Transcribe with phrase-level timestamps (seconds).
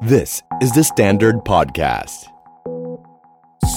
[0.00, 2.28] This is the Standard Podcast.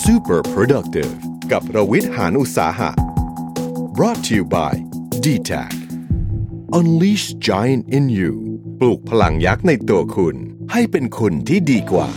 [0.03, 1.13] Super productive
[1.51, 2.91] กับรวิทย์หานอุตสาหะ
[3.95, 4.73] brought to you by
[5.23, 5.73] d t a c
[6.77, 8.33] Unleash Giant in You
[8.79, 10.35] ปลูกพลังยักษ์ในตัวคุณ
[10.71, 12.07] ให้เป็นคนที่ดีกว่า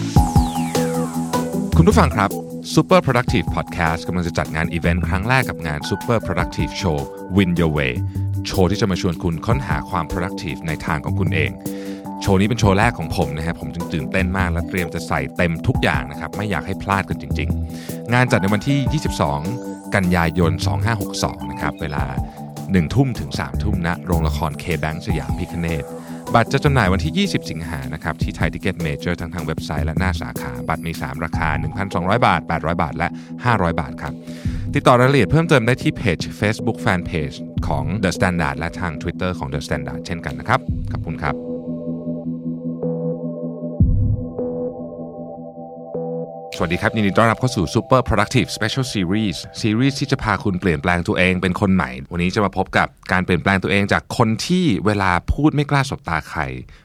[1.77, 2.31] คุณผู้ฟังครับ
[2.75, 6.99] Super Productive Podcast กำลังจะจัดงานอีเวนต์ครั้งแรกกับงาน Super Productive Show
[7.37, 7.93] Win Your Way
[8.47, 11.53] โชว์ที่จะมาชวนคุณค้นหาความ productive ในทางของคุณเอง
[12.23, 17.49] โชว์นี้เป็นโชว์แรกของผมนะครับผมจึงตื่นเต้นมากและเตรียมจะใส่เต็มทุกอย่างนะครับไม่อยากให้พลาดกันจริง
[17.81, 19.03] ๆ งานจัดในวันที่
[19.47, 20.53] 22 กันยายน
[21.03, 22.05] 2562 นะครับเวลา
[22.55, 25.85] 1 ทุ่มถึง 3 ทุ่มณโรงละครเคแบงก์สยามพิฆเนศ
[26.35, 31.49] บัตรจะจำหน่ายวันที่ 20 สิงหานะครับที่ไทยทิคเก็ตเมเจอร์ทั้งทางเว็บไซต์และหน้าสาขาบัตรมี 3 ราคา
[31.87, 33.09] 1,200 บาท 800 บาท และ
[33.45, 34.13] 500 บาทครับ
[34.75, 40.61] ติดต่อรายละเอียดเพิ่มเติมได้ที่เพจ Facebook Fanpage ของ The Standard และทาง Twitter ของ The Standard เช่นกันนะครับ
[40.93, 41.54] ขอบคุณครับ
[46.57, 56.41] สวัสดีครับ ยินดีต้อนรับเข้าสู่ Super Productive Special Series ซีรีส์ที่จะพาคุณเปลี่ยนแปลงตัวเองเป็นคนใหม่ วันนี้จะมาพบกับการเปลี่ยนแปลงตัวเองจากคนที่เวลาพูดไม่กล้าสบตาใคร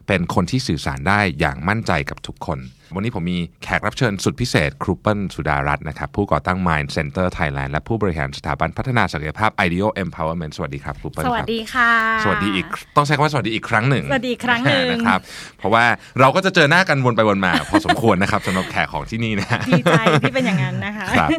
[0.09, 2.59] เป็นคนที่สื่อสารได้อย่างมั่นใจกับทุกคน
[2.95, 11.91] วันนี้ผมมีแขกรับเชิญสุดพิเศษครูเปิลสุดารัตน์นะครับผู้ก่อตั้ง Mind Center Thailand และผู้บริหารสถาบันพัฒนาศักยภาพ IDEO Empowerment สวัสดีครับครูเปิลสครับวัสดีค่ะ
[12.23, 15.19] สวัสดีอีกต้องใช้คำว่าสวัสดีอีกครั้งหนึ่งสวัสดีอีกครั้งหนึ่งนะครับ
[15.57, 15.85] เพราะว่า
[16.19, 21.29] เราก็จะเจอหน้ากันวนไปวนมา พอสมควรนะครับสำหรับแขกของที่นี่นะดีใจที่เป็นอย่างนั้นนะคะครับ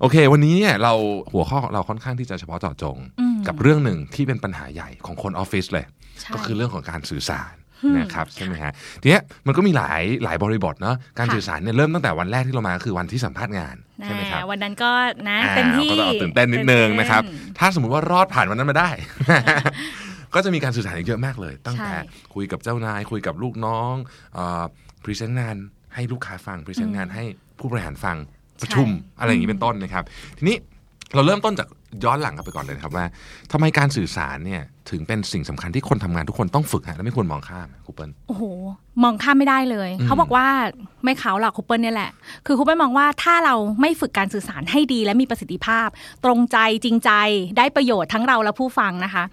[0.00, 0.92] โอเค วันนี้เนี่ยเรา
[1.32, 2.96] หัวข้อของเราค่อนข้างที่จะเฉพาะเจาะจง
[3.48, 5.84] กับเรื่องหนึ่งที่เป็นปัญหาใหญ่ของคนออฟฟิศเลย
[6.20, 7.54] ใช่ก็คือเรื่องของการสื่อสาร
[7.98, 14.90] นะครับใช่ไหมฮะทีเนี้ยมันก็มีหลายหลายบริบทเนาะการค่ะสื่อสารเนี่ยเริ่มตั้งแต่วันแรกที่เรามาก็คือวันที่สัมภาษณ์งานใช่ไหมครับแน่วันนั้นก็
[15.28, 18.90] นะอ่าเต็มที่ก็ต้องเอาตื่นเต้นนิดนึงนะครับตื่นเต้นถ้าสมมุติว่ารอดผ่านวันนั้นมาได้
[20.34, 22.00] ก็จะมีการสื่อสารอีกเยอะมากเลย ตั้งแต่ใช่
[22.34, 23.94] คุยกับเจ้านาย คุยกับลูกน้อง
[25.04, 25.56] present งาน
[25.94, 27.24] ให้ลูกค้าฟัง present งานให้
[27.58, 28.16] ผู้บริหารฟัง
[28.62, 30.04] ประชุมอะไรอย่างนี้เป็นต้นนะครับ
[30.38, 30.56] ทีนี้
[31.14, 31.68] เราเริ่มต้นจาก
[32.04, 33.04] ย้อนหลังกลับไปก่อนเลยนะครับว่า
[33.52, 38.42] ทำไมการสื่อสารเนี่ยถึงเป็นสิ่งสำคัญที่คนทำงานทุกคนต้องฝึกฮะและไม่ควรมองข้ามครูเปิลโอ้โห
[39.02, 40.46] มองข้ามไม่ได้เลยอืมเขาบอกว่า
[41.04, 42.10] ไม่เขาหรอกครูเปิลเนี่ยแหละ
[42.46, 45.88] คือครูเปิลมองว่าถ้าเราไม่ฝึกการสื่อสารให้ดีและมีประสิทธิภาพ
[46.24, 47.10] ตรงใจจริงใจ
[47.58, 49.24] ได้ประโยชน์ทั้งเราและผู้ฟังนะคะ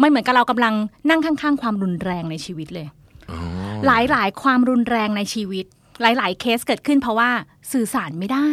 [0.00, 0.74] มันเหมือนกับเรากำลัง
[1.10, 2.86] นั่งข้างๆ ความรุนแรงในชีวิตเลย
[3.30, 3.38] อ๋อ
[3.86, 5.64] หลายๆ ความรุนแรงในชีวิต
[6.02, 7.30] หลาย ๆ เคสเกิดขึ้นเพราะว่า
[7.72, 8.48] สื่อสารไม่ได้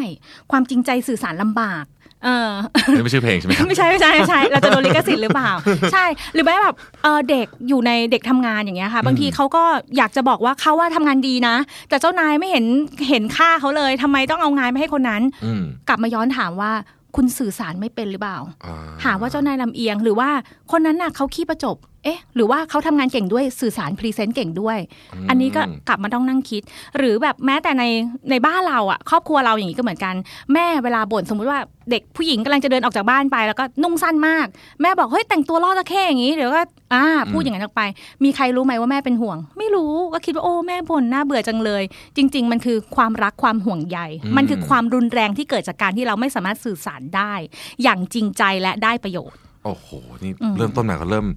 [0.51, 1.85] ความจริงใจสื่อสารลำบาก
[2.25, 2.51] เออ
[2.95, 5.51] นี่ไม่ใช่เพลงใช่ไหมครับไม่ใช่ไม่ใช่ไม่ใช่เราจะโดนลิขสิทธิ์หรือเปล่า
[5.93, 9.63] ใช่ หรือแม้แบบเอ่อเด็กอยู่ในเด็กทำงานอย่างเงี้ยค่ะ บางทีเขาก็
[9.97, 11.55] อยากจะบอกว่าเขาว่าทำงานดีนะ
[11.89, 12.65] แต่เจ้านายไม่เห็น
[13.09, 16.71] เห็นค่าเขาเลยทำไมต้องเอางานไปให้คนนั้นอืมกลับมาย้อนถามว่า
[17.15, 18.73] คุณสื่อสารไม่เป็นหรือเปล่าอ่
[19.03, 20.29] หาว่าเจ้านายลำเอียง หรือว่า
[20.71, 24.77] คนนั้นน่ะเขาขี้ประจบ เอ๊ะ หรือว่าเขาทำงานเก่งด้วยสื่อสารพรีเซนต์เก่งด้วย
[25.29, 26.61] อันนี้ก็กลับมาต้องนั่งคิด
[26.97, 27.83] หรือแบบแม้แต่ใน
[28.31, 30.15] ในบ้านเราอะครอบครัวเราอย่างนี้ก็เหมือนกัน
[30.53, 31.59] แม่เวลาบ่นสมมุติว่า
[31.91, 34.47] เด็กผู้หญิงกำลังจะเดินออกจากบ้านไป แล้วก็นุ่งสั้นมาก
[34.81, 36.61] แม่บอกเฮ้ยแต่งตัวล่อตะเข้อย่างนี้เดี๋ยวก็
[36.93, 37.81] อ่าพูดอย่างนั้นออกไป
[38.23, 41.83] มีใครรู้ไหมว่าแม่เป็นห่วง ไม่รู้ก็คิดว่าโอ้แม่บ่นน่าเบื่อจังเลย
[42.17, 43.99] จริง ๆ มันคือความรักความห่วงใย
[44.37, 47.33] มันคือความรุนแรงที่เกิดจากการที่เราไม่สามารถสื่อสารได้
[47.83, 49.87] อย่างจริงใจและได้ประโยชน์โอ้โห
[50.23, 51.27] นี่อืมเริ่มต้นมาก็เริ่ม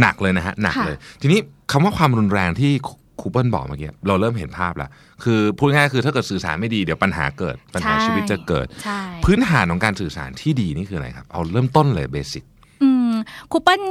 [0.00, 1.38] หนักเลยนะฮะหนักค่ะเลย ทีนี้
[1.70, 2.72] คำว่าความรุนแรงที่
[3.20, 4.90] ครูเปิลบอกเมื่อกี้เราเริ่มเห็นภาพแล้ว
[5.24, 12.44] คือพูดง่ายๆคือถ้าเกิดสื่อสารไม่ดีเดี๋ยวปัญหาเกิดปัญหาชีวิตจะเกิดใช่พื้นฐานของการสื่อสารที่ดีนี่คืออะไรครับ เอาเริ่มต้นเลยเบสิก
[12.82, 13.14] อืม
[13.50, 13.82] ครูเปิ้ล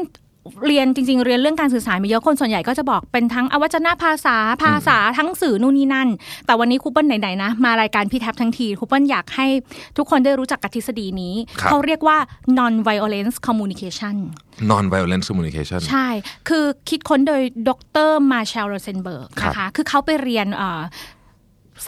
[0.65, 6.09] เรียนจริง ๆ เรียนเรื่องการสื่อสารมาเยอะคนส่วนใหญ่ก็จะบอกเป็นทั้งอวัจนภาษาภาษาทั้งสื่อนู่นนี่นั่น
[6.45, 9.47] แต่วันนี้ครูเปิ้ลไหนๆนะ มารายการพี่แท็บทั้งทีครูเปิ้ลอยากให้
[9.97, 12.17] ทุกคนได้รู้จักกับทฤษฎีนี้ครับเขาเรียกว่า
[12.59, 14.15] non violence communication
[14.71, 16.07] non violence communication ใช่
[16.49, 17.69] คือคิดค้นโดยด
[18.07, 20.81] รมาเชลโรเซนเบิร์กครับนะคะ คือเขาไปเรียนเอ่อ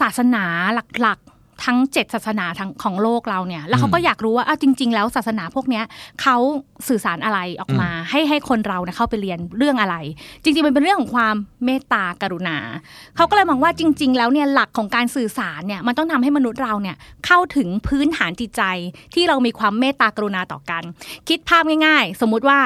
[0.00, 0.44] ศาสนา
[1.02, 1.28] หลักๆ
[1.64, 5.84] ทั้งเจ็ดศาสนาทั้งของโลกเราเนี่ย แล้วเขาก็อยากรู้ว่าอ้าวจริง ๆ แล้วศาสนาพวกเนี้ย
[6.22, 6.36] เขา
[6.88, 9.96] สื่อสารอะไรออกมา ให้ให้คนเราเนี่ยเข้าไปเรียนเรื่องอะไร
[10.42, 12.56] จริงๆมันเป็นเรื่องของความเมตตากรุณา
[13.16, 16.96] เขาก็เลยมองว่าจริง ๆ แล้วเนี่ยหลักของการสื่อสารเนี่ยมันต้องทำให้มนุษย์เราเนี่ย
[17.26, 18.62] เข้าถึงพื้นฐานจิตใจ
[19.14, 20.82] ที่เรามีความเมตตากรุณาต่อกัน
[21.28, 22.58] คิดภาพง่าย ๆ สมมุติว่า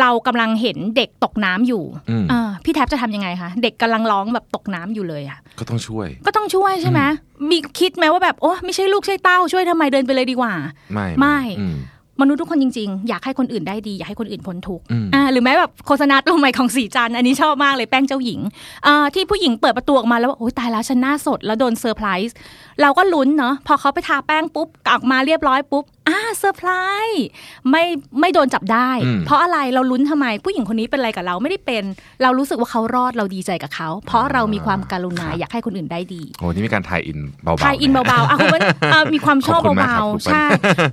[0.00, 7.00] เรากำลังเห็นเด็กตกน้ำอยู่อืมเออพี่แท็บจะทำยังไงคะเด็กกำลังร้องแบบตกน้ำอยู่เลยอะก็ต้องช่วย ก็ต้องช่วยใช่ไหม
[7.50, 10.52] มีคิดไหมว่าแบบโอ้ไม่ใช่ลูกใช่เต้าช่วยทำไมเดินไปเลยดีกว่า
[10.92, 11.76] ไม่ไม่อืม
[12.20, 18.40] มนุษย์ทุกคนจริงๆ อยากให้คนอื่นได้ดี อยากให้คนอื่นพ้นทุกข์อืมอ่าหรือแม้แบบโฆษณาตัวใหม่ของศรีจันทร์อันนี้ชอบมากเลยแป้งเจ้าหญิง
[18.86, 22.34] อ่าที่ผู้หญิงเปิดประตูออกมาแล้วว่าโอ๊ยตายแล้วฉันหน้าสดแล้วโดนเซอร์ไพรส์
[22.82, 26.70] เราก็ลุ้นเนาะพอเขาไปทาแป้งปุ๊บออกมาเรียบร้อยปุ๊บ อะอ่าเซอร์ไพร
[27.08, 27.26] ส์
[27.70, 27.84] ไม่
[28.20, 31.82] ไม่โดนจับได้อืมเพราะอะไรเราลุ้นทำไม ผู้หญิงคนนี้เป็นอะไรกับเราไม่ได้เป็น
[32.22, 38.62] เรารู้สึกว่าเขารอดเราดีใจกับเขา เพราะเรามีความกรุณาอยากให้คนอื่นได้ดีโอ้นี่มีการทายอินเบาๆทายอินนะเบาๆอะคุณเปิ้ล
[38.92, 40.44] อะมีความชอบขอบคุณมากเบาครับคุณเปิ้ลๆใช่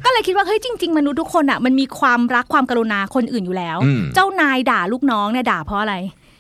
[0.06, 5.96] ก็เลยคิดว่าเฮ้ยจริง ๆ มนุษย์ทุกคนอะมันมีความรักความกรุณาคนอื่นอยู่แล้วอืมเจ้านายด่าลูกน้องเนี่ยด่าเพราะอะไร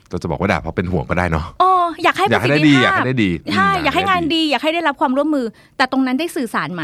[0.09, 1.71] เราจะบอกว่าด่าเพราะเป็นห่วงก็ได้เนาะอ๋อ
[2.03, 5.45] อยากให้อยากให้ประได้สิทดีธิอยากภาให้พได้ดีใช่มอยากให้งานดีอยากให้ได้รับความร่วมมือ
[5.77, 6.83] แต่ตรงนั้นได้สื่อสารไหม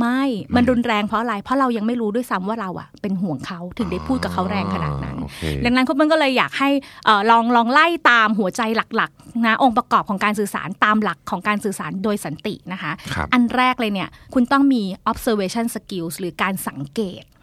[0.00, 0.22] ไม่
[0.54, 6.70] มันรุนแรงเพราะอะไร เพราะเรายังไม่รู้ด้วยซ้ำว่าเราอะเป็นห่วงเขาถึงได้พูดกับเขาแรงขนาดนั้นโอเคดังนั้นคุณเปิ้ลก็เลยอยากให้
[7.04, 8.62] เอ่อลองลองไล่ตามหัวใจ
[8.96, 17.34] หลักๆนะองค์ประกอบของการสื่อสารตามหลักของการสื่อสารโดยสันตินะคะครับอันแรกเลยเนี่ยคุณต้องมี observation skills หรือการสังเกตอืม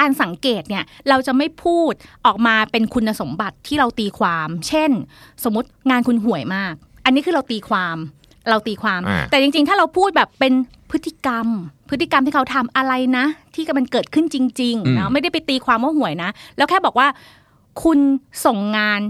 [0.00, 1.92] การสังเกตเนี่ยเราจะไม่พูด
[2.26, 4.90] ออกมาเป็นคุณสมบัติที่เราตีความ เช่น
[5.44, 6.74] สมมติงานคุณห่วยมาก
[7.04, 7.96] อันนี้คือเราตีความ
[8.50, 10.52] เราตีความอ่าแต่จริง ๆ ถ้าเราพูดแบบเป็น
[10.90, 11.46] พฤติกรรม
[11.90, 17.08] พฤติกรรมที่เขาทำอะไรนะ ที่มันเกิดขึ้นจริงๆนะไม่ได้ไปตีความว่าห่วยนะ แล้วแค่บอกว่า
[17.82, 17.98] คุณ
[18.46, 19.00] ส่งงาน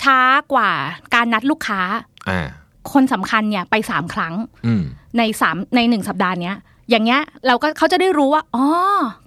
[0.00, 0.20] ช้า
[0.52, 0.70] กว่า
[1.14, 1.80] การนัดลูกค้า
[2.28, 2.46] อ่า
[2.92, 4.34] คนสำคัญเนี่ยไปสามครั้ง
[4.66, 4.82] อืม
[5.18, 6.56] ในสามในหนึ่งสัปดาห์เนี้ย
[6.90, 8.66] อย่างเงี้ยเราก็เขาจะได้รู้ว่าอ๋อ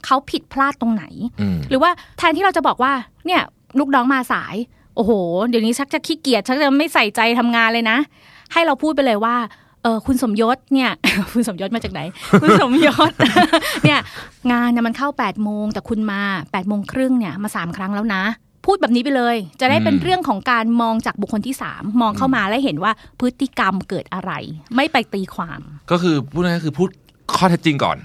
[0.06, 1.04] เขาผิดพลาดตรงไหน
[1.42, 2.94] อืมหรือว่าแทนที่เราจะบอกว่า
[3.26, 3.42] เนี่ย
[3.80, 4.56] ลูกน้องมาสาย
[4.96, 5.12] โอ้โห
[5.50, 7.98] เดี๋ยวนี้ชักจะขี้เกียจชักจะไม่ใส่ใจทำงานเลยนะ
[8.54, 9.36] ให้เราพูดไปเลยว่า
[9.84, 10.92] เออคุณสมยศเนี่ย
[11.34, 12.02] คุณสมยศมาจากไหน
[12.42, 13.12] คุณสมยศ
[13.84, 14.00] เนี่ย
[14.52, 18.24] งานเนี่ยมันเข้า8ปดโมงแต่คุณมา8ปดโมงครึ่งเนี่ยมาสามครั้งแล้วนะ
[18.66, 24.32] พูดแบบนี้ไปเลย จะได้เป็นอืมเรื่องของการมองจากบุคคลที่สามมองเข้ามาและเห็นว่าพฤติกรรมเกิดอะไร
[24.76, 25.62] ไม่ไปตีความ
[25.92, 26.90] ก็คือพูดง่ายๆคือพูด
[27.34, 27.98] ข้อเท็จจริงก่อน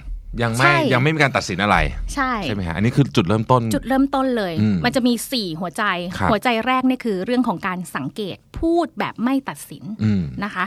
[0.43, 1.77] ยังไม่ใช่ยังไม่มีการตัดสินอะไร
[2.13, 5.83] ใช่ใช่ไหมฮะอันนี้คือจุดเริ่มต้น จุดเริ่มต้นเลยอืมมันจะมี 4 หัวใจ
[6.17, 10.63] ครับหัวใจแรกนี่คือเรื่องของการสังเกตพูดแบบไม่ตัดสินอืมนะคะ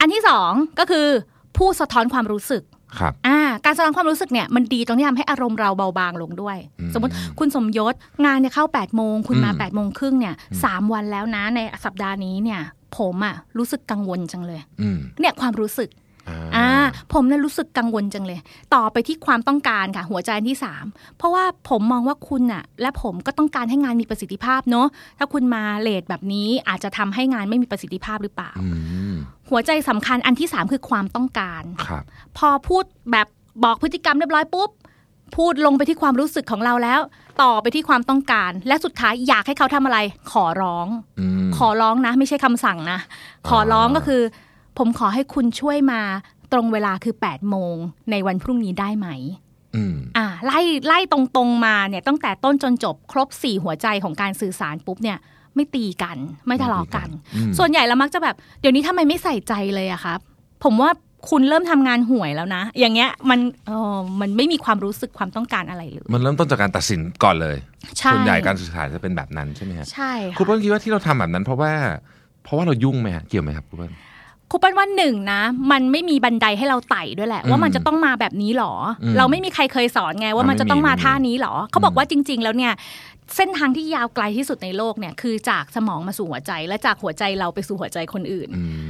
[0.00, 1.06] อันที่สองก็คือ
[1.56, 2.62] พูดสะท้อนความรู้สึก
[2.98, 7.94] ครับอ่าการสะท้อนความรู้สึกเนี่ยมันดีตรงที่ทำให้อารมณ์เราเบาบางลงด้วยอืมสมมติคุณสมยศ
[8.24, 10.34] งานเนี่ยเข้า8ปดโมงคุณมาอืม8ปดโมงครึ่งเนี่ย
[10.64, 12.60] สามวันแล้วนะในสัปดาห์นี้เนี่ย
[12.98, 15.88] ผมอะรู้สึกกังวลจังเลยอืมเนี่ยความรู้สึก
[16.28, 16.68] อ่าอ่า
[17.12, 18.40] ผมเนี่ยรู้สึกกังวลจังเลย
[18.74, 20.58] ต่อไปที่ความต้องการค่ะ หัวใจอันที่
[20.88, 24.86] 3 เพราะว่าผมมองว่าคุณน่ะ และผมก็ต้องการให้งานมีประสิทธิภาพเนาะ
[25.18, 28.68] ถ้าคุณมาเลทแบบนี้อาจจะทำให้งานไม่มีประสิทธิภาพหรือเปล่าอื
[29.12, 29.14] ม
[29.50, 32.04] หัวใจสำคัญอันที่ 3 คือความต้องการครับ
[32.38, 33.26] พอพูดแบบ
[33.64, 34.70] บอกพฤติกรรมเรียบร้อยปุ๊บ
[35.36, 37.00] พูดลงไปที่ความรู้สึกของเราแล้ว
[37.42, 39.98] ต่อไปที่ความต้องการ และสุดท้ายอยากให้เขาทำอะไร
[40.32, 40.86] ขอร้อง
[41.20, 42.98] อืมขอร้องนะ ไม่ใช่คำสั่งนะ
[43.48, 44.22] ขอร้องก็คือ
[44.80, 46.00] ผมขอให้คุณช่วยมา
[46.52, 47.76] ตรงเวลาคือ8ปดโมง
[48.10, 49.08] ในวันพรุ่งนี้ได้ไหม
[49.76, 55.18] อืมอ่าไล่ไล่ตรงๆมาเนี่ยตั้งแต่ต้นจนจบครบ4หัวใจของการสื่อสารปุ๊บเนี่ย
[55.54, 56.16] ไม่ตีกัน
[56.46, 60.18] ไม่ทะเลาะกันอืมส่วนใหญ่แล้วมักจะแบบเดี๋ยวนี้ทำไมไม่ใส่ใจเลยอะครับ
[60.64, 60.90] ผมว่า
[61.30, 67.56] คุณเริ่มทำงานห่วยแล้วนะ อย่างเงี้ยมันเออมันไม่มีความรู้สึกความต้องการอะไรเลยมันเริ่มต้นจากการตัดสินก่อนเลย
[67.98, 71.72] ใช่ส่วนใหญ่การสื่อสารจะเป็นแบบนั้นใช่ไหมฮะใช่ครูค่ะเปิ้ลคิดว่าที่เราทำแบบนั้น เพราะว่า
[72.44, 73.92] เพราะว่าเรายุ่งไหมฮะเกี่ยวไหมครับครูเปิ้ล
[74.50, 82.72] ครูเปิ้ลว่าหนึ่งนะ มันไม่มีบันไดให้เราไต่ด้วยแหละ ว่ามันจะต้องมาแบบนี้หรออมเราไม่มีใครเคยสอนไงว่ามันจะต้องมาท่านี้หรอ เขาบอกว่าจริง ๆ แล้วเนี่ย
[83.36, 88.89] เส้นทางที่ยาวไกลที่สุดในโลกเนี่ยคือจากสมองมาสู่หัวใจและจากหัวใจเราไปสู่หัวใจคนอื่นอืมอ่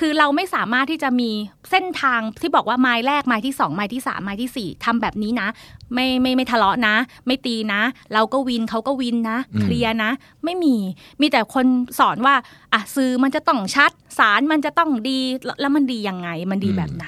[0.00, 1.30] คือเราไม่สามารถที่จะมี
[1.70, 5.48] เส้นทางที่บอกว่าไม้แรกไม้ที่สองไม้ที่สามไม้ที่สี่ทำแบบนี้นะ
[5.94, 6.94] ไม่ไม่ไม่ทะเลาะนะ
[7.26, 7.80] ไม่ตีนะ
[8.14, 10.10] เราก็วินเขาก็วินนะอืมเคลียร์นะ
[10.44, 10.76] ไม่มี
[11.20, 11.66] มีแต่คน
[11.98, 12.34] สอนว่า
[12.72, 17.06] อะสื่อมันจะต้องชัด สารมันจะต้องดีแล้วแล้วมันดียังไง มันดีแบบไหน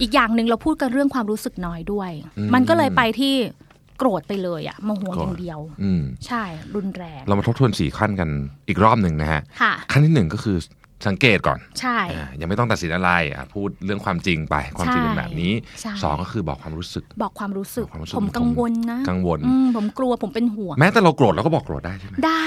[0.00, 2.10] อีกอย่างหนึ่งเราพูดกันเรื่องความรู้สึกน้อยด้วย
[2.54, 3.34] มันก็เลยไปที่
[3.98, 6.42] โกรธไปเลยอะโมโหอย่างเดียวอืมใช่
[6.74, 8.28] รุนแรง เรามาทบทวนสี่ขั้นกัน
[8.68, 10.56] อีกรอบหนึ่งนะฮะค่ะขั้นที่หนึ่งก็คือ
[11.06, 22.46] สังเกตก่อนใช่อ่ายังไม่ต้องตัดสินอะไรอะพูดเรื่องความจริงไปความจริงเป็นแบบนี้ใช่สองก็คือบอกความรู้สึกบอกความรู้สึก บอกความรู้สึก ผมกังวลนะ กังวลอืมผมกลัวผมเป็นห่วงแม้แต่เราโกรธเราก็บอกโกรธได้ใช่ไหมได้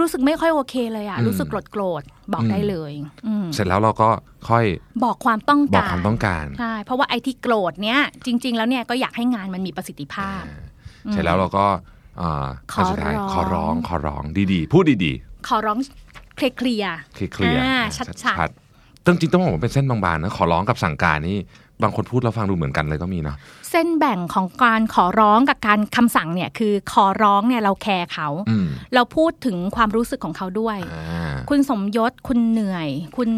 [0.00, 2.92] รู้สึกไม่ค่อยโอเคเลยอะอืมรู้สึกโกรธโกรธบอกอืมได้เลย
[3.26, 4.08] อืมเสร็จแล้วเราก็
[4.48, 4.64] ค่อย
[5.04, 10.42] บอกความต้องบอกการความต้องการใช่เพราะว่าไอ้ที่โกรธเนี้ยจริง ๆ แล้วเนี่ยก็อยากให้งานมันมีประสิทธิภาพ
[11.12, 11.66] เสร็จแล้วเราก็
[12.20, 14.22] อ่าขอขั้นสุดท้ายร้องขอร้องขอร้อง
[14.52, 15.12] ดีๆ พูดดี
[15.48, 15.78] ขอร้อง
[16.36, 21.38] เคลียร์ๆเคลียร์เคลียร์อ่าอ่าชัดๆๆจริงๆต้องบอกว่าเป็นเส้นบางๆนะขอร้องกับสั่งการนี่
[21.82, 23.36] บางคนพูดแล้วฟังดูเหมือนกันเลยก็มีเนาะ
[23.70, 33.30] เส้นแบ่งของการขอร้องกับการคำสั่งเนี่ยคือขอร้องเนี่ยเราแคร์เขาอืมเราพูดถึงความรู้สึกของเขาด้วยอ่าคุณสมยศคุณเหนื่อย คุณ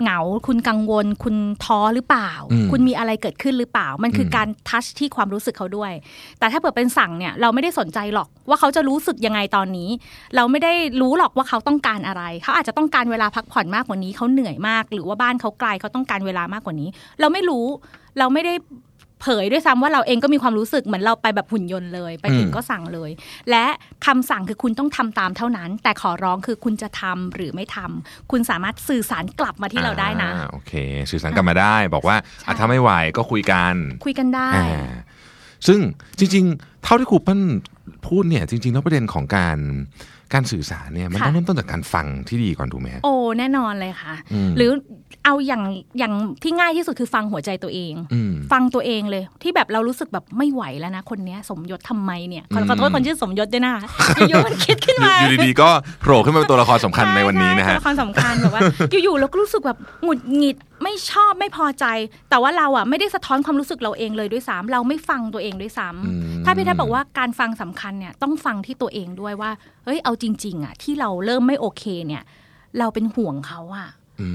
[0.00, 5.92] เหงา คุณกังวล คุณท้อหรือเปล่าอืมคุณมีอะไรเกิดขึ้นหรือเปล่า มันคืออมการทัชที่ความรู้สึกเขาด้วย
[6.38, 9.90] แต่ถ้าเปิดเป็นสั่งเนี่ยเราไม่ได้สนใจหรอกว่าเขาจะรู้สึกยังไงตอนนี้
[10.36, 16.88] เราไม่ได้รู้หรอกว่าเขาต้องการอะไร เขาอาจจะต้องการเวลาพักผ่อนมากกว่านี้เขาเหนื่อยมาก หรือว่าบ้านเขาไกลเขาต้องการเวลามากกว่านี้
[17.20, 17.66] เราไม่รู้
[18.18, 18.54] เราไม่ได้
[19.20, 23.10] เผยด้วยซ้ำว่าเราเองก็มีความรู้สึกเหมือนเราไปแบบหุ่นยนต์เลย ไปถึงอืมก็สั่งเลย
[23.50, 23.66] และ
[24.06, 30.72] คำสั่งคือคุณต้องทำตามเท่านั้น แต่ขอร้องคือคุณจะทำหรือไม่ทำคุณสามารถสื่อสารกลับมาที่เราได้นะอ่าโอเค
[31.10, 34.92] สื่อสารกลับมาได้ บอกว่าใช่อะถ้าไม่ไหวก็คุยกัน คุยกันได้อ่า
[35.66, 35.80] ซึ่ง
[36.18, 37.40] จริง ๆ เท่าที่ครูเปิ้ล
[38.06, 39.58] พูดเนี่ยจริงๆแล้วประเด็นของการ
[40.32, 44.70] การสื่อสารเนี่ยมันค่ะต้องเริ่มต้นจากการฟังที่ดีก่อนถูกไหมฮะโอ้แน่นอนเลยค่ะอืมหรือ
[45.24, 45.62] เอาอย่าง
[45.98, 53.82] อย่างที่ง่ายที่สุดคือฟังหัวใจตัวเองอืมฟังตัวเองเลย ที่แบบเรารู้สึกแบบไม่ไหวแล้วนะ คนเนี้ยสมยศทำไมเนี่ยขออืมขอโทษคนชื่อสมยศด้วยนะคะ
[54.28, 55.68] อยู่ๆมันคิดขึ้นมาอยู่ดีๆก็
[56.00, 58.62] โผล่ขึ้นมาเป็นตัวละครสำคัญในวันนี้นะใช่ฮะตัวละครสำคัญแบบว่า
[59.02, 61.84] อยู่ๆเราก็รู้สึกแบบหงุดหงิด ไม่ชอบไม่พอใจ
[62.30, 69.50] แต่ว่าเราอะไม่ได้สะท้อนความรู้สึกเราเองเลยด้วยซ้ำเราไม่ฟังตัวเองด้วยซ้ำอืมถ้าพี่แทบบอกว่าการฟังสำคัญเนี่ยต้องฟังที่ตัวเองด้วยว่า
[69.84, 72.22] เฮ้ยเอาจริง ๆ อะ ที่เราเริ่มไม่โอเคเนี่ย
[72.78, 73.88] เราเป็นห่วงเขาอะ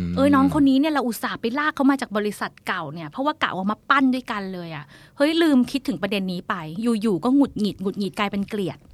[0.05, 4.85] มเอ้ยน้องคนนี้เนี่ยเราอุตส่าห์ไปลากเขามาจากบริษัทเก่าเนี่ยเพราะว่ากะว่ามาปั้นด้วยกันเลยอะ่ะ
[5.17, 8.90] เฮ้ยลืมคิดถึงประเด็นนี้ไป อยู่ๆก็หงุดหงิดหงุดหงิดกลายเป็นเกลียดอืม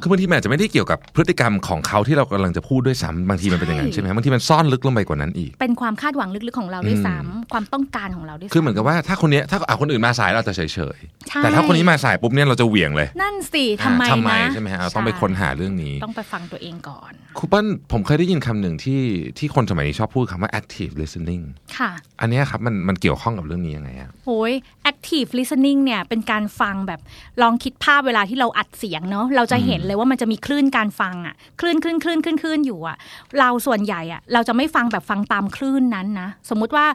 [0.00, 19.00] คือบางทีมันอาจจะไม่ได้เกี่ยวกับพฤติกรรมของเขาที่เรากำลังจะพูดด้วยซ้ำบางทีมันเป็นอย่างนั้นใช่ใช่ไหมฮะบางทีมันซ่อนลึกลงไปกว่านั้นอีก เป็นความคาดหวังลึกๆของเราด้วยซ้ำความต้องการของเราด้วยซ้ำคือเหมือนกับว่าถ้าคนเนี้ยถ้าอะคนอื่นมาสายเราจะเฉยใช่ๆแต่ถ้าคนนี้มาสายปุ๊บเนี่ยเราจะเหวี่ยงเลย นั่นสิทำไมอ่าทำไมนะใช่ไหมฮะเราต้องไปค้นหาเรื่องนี้ ต้องไปฟังตัวเองก่อนครูเปิ้ลผมเคยได้ยินคำหนึ่งที่
[19.38, 21.42] ที่คนสมัยนี้ชอบพูดคำว่า active listening
[21.76, 21.90] ค่ะ
[22.20, 24.52] อันเนี้ยครับมันมันเกี่ยวข้องกับเรื่องนี้ยังไงอะโอ้ย
[24.90, 27.00] active listening เนี่ยเป็นการฟังแบบ
[27.42, 32.96] ลองคิดภาพเวลาที่เราอัดเสียงเนาะเราจะเห็นเลยว่ามันจะมีคลื่นการฟังอะคลื่นคลื่นคลื่นคลื่นคลื่นอยู่อะ
[33.38, 36.86] เราส่วนใหญ่อะเราจะไม่ฟังแบบฟังตามคลื่นนั้นนะ สมมุติว่า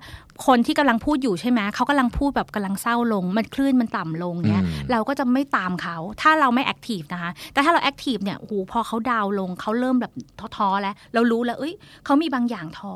[0.48, 10.12] คนที่กำลังพูดอยู่ใช่ไหมเขากำลังพูดแบบกำลังเศร้าลง มันคลื่นมันต่ำลงเนี่ยอืมเราก็จะไม่ตามเขา ถ้าเราไม่ active นะคะ แต่ถ้าเรา active เนี่ยโอ้โหพอเขาดาวน์ลงเขาเริ่มแบบ
[10.58, 11.74] ท้อๆแล้ว เรารู้แล้วเอ้ย
[12.06, 12.96] เขามีบางอย่างท้อ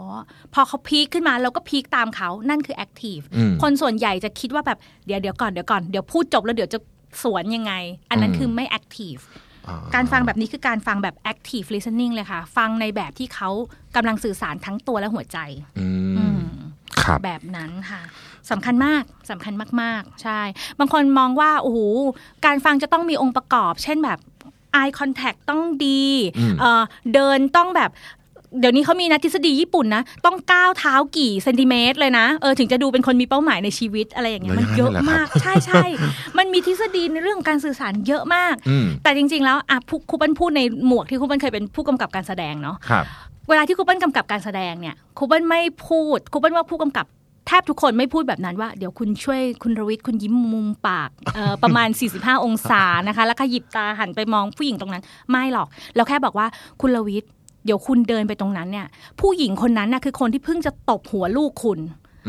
[0.53, 6.79] พอเขาพีคขึ้นมาเราก็พีคตามเขานั่นคือ active อืมคนส่วนใหญ่จะคิดว่าแบบเดี๋ยวเดี๋ยวก่อนเดี๋ยวก่อนเดี๋ยวพูดจบแล้วเดี๋ยวจะ
[7.23, 7.73] สวนยังไง
[8.09, 9.21] อันนั้นอืมคือไม่ active
[9.67, 13.49] อ๋อการฟังแบบนี้คือการฟังแบบ active listening เลยค่ะ ฟังในแบบที่เขา
[13.95, 15.37] กำลังสื่อสารทั้งตัวและหัวใจ
[15.79, 15.87] อื
[16.17, 16.43] อืมม
[17.01, 18.01] ครับแบบนั้นค่ะ
[18.51, 20.41] สำคัญมากสำคัญมาก ๆ ใช่
[20.79, 21.79] บางคนมองว่าโอ้โห
[22.45, 24.19] การฟังจะต้องมีองค์ประกอบ เช่นแบบ
[24.81, 26.03] eye contact ต้องดี
[26.37, 27.91] อืมเอ่อเดินต้องแบบ
[28.59, 35.83] เดี๋ยวนี้เขามีนะทฤษฎีญี่ปุ่นนะ ต้องก้าวเท้ากี่เซนติเมตรเลยนะเออถึงจะดูเป็นคนมีเป้าหมายในชีวิตอะไรอย่างเงี้ยมันเยอะมาก ใช่ใช่
[36.37, 43.05] มันมีทฤษฎีในเรื่องของการสื่อสารเยอะมากอืมแต่จริง ๆ แล้วอะผู้ครูเปิ้ลพูดในหมวกที่ครูเปิ้ลเคยเป็นผู้กำกับการแสดงเนาะครับ
[43.49, 47.05] เวลาที่ครูเปิ้ลกำกับการแสดงเนี่ยครูเปิ้ลไม่พูดครูเปิ้ลว่าผู้กำกับ
[47.47, 56.47] แทบทุกคนไม่พูดแบบนั้นว่าเดี๋ยวคุณช่วยคุณรวิทย์คุณยิ้มมุมปากเอ่อประมาณ 45 องศานะคะ แล้วขยิบตาหันไปมองผู้หญิงตรงนั้น ไม่หรอก เราแค่บอกว่า
[56.81, 57.31] คุณรวิทย์
[57.65, 58.87] เดี๋ยวคุณเดินไปตรงนั้นเนี่ย
[59.19, 61.79] ผู้หญิงคนนั้นน่ะคือคนที่เพิ่งจะตบหัวลูกคุณ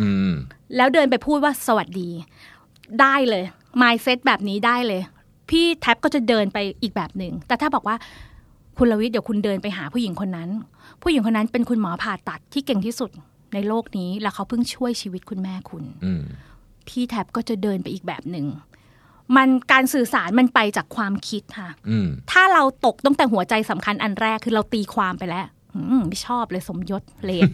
[0.00, 0.32] อืม
[0.76, 2.08] แล้วเดินไปพูดว่าสวัสดี
[3.00, 3.44] ได้เลย
[3.82, 5.00] mindset แบบนี้ได้เลย
[5.50, 7.96] พี่แท็บก็จะเดินไปอีกแบบหนึ่งแต่ถ้าบอกว่า
[8.78, 10.48] คุณลวิทย์เดี๋ยวคุณเดินไปหาผู้หญิงคนนั้น
[11.02, 13.10] ผู้หญิงคนนั้นเป็นคุณหมอผ่าตัดที่เก่งที่สุด
[13.54, 16.22] ในโลกนี้ แล้วเขาเพิ่งช่วยชีวิตคุณแม่คุณอืม
[16.88, 18.46] พี่แท็บก็จะเดินไปอีกแบบหนึ่ง
[19.36, 27.48] มันการสื่อสารมันไปจากความคิดค่ะอืมถ้าเราตกตั้งแต่หัวใจสำคัญอันแรกคือเราตีความไปแล้วอืมไม่ชอบเลยสมยศเลด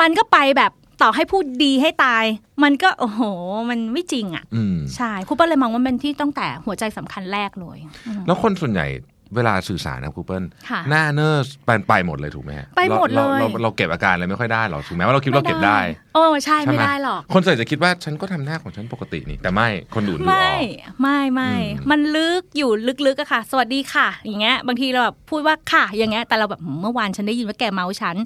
[0.00, 2.24] มันก็ไปแบบต่อให้พูดดีให้ตาย
[2.62, 3.22] มันก็โอ้โห
[3.70, 8.86] มันไม่จริงอะอืมใช่ครูเปิ้ลเลยมองว่ามันที่ตั้งแต่หัวใจสำคัญแรกเลยอืมแล้วคนส่วนใหญ่
[9.36, 15.78] เวลาสื่อสารนะครูเปิ้ลค่ะหน้าเนอร์ไปไปหมดเลยถูกไหมฮะไปหมดเลยราราเราเก็บอาการอะไรไม่ค่อยได้หรอกถึงแม้ว่าเราคิดว่าเราเก็บได้
[16.14, 22.70] โอ้ใช่ใช่ไม่ไหมได้หรอก คนส่วนใหญ่จะคิดว่าฉันก็ทำหน้าของฉันปกตินี่แต่ไม่คนอื่นดูอไม่อกไม่ไม่อืมมันลึกอยู่
[23.06, 28.16] ลึกๆอะค่ะ สวัสดีค่ะ อย่างเงี้ยบางทีเราแบบพูดว่าค่ะ อย่างเงี้ยแต่เราแบบหืมเมื่อวานฉันได้ยินว่าแกเมาฉัน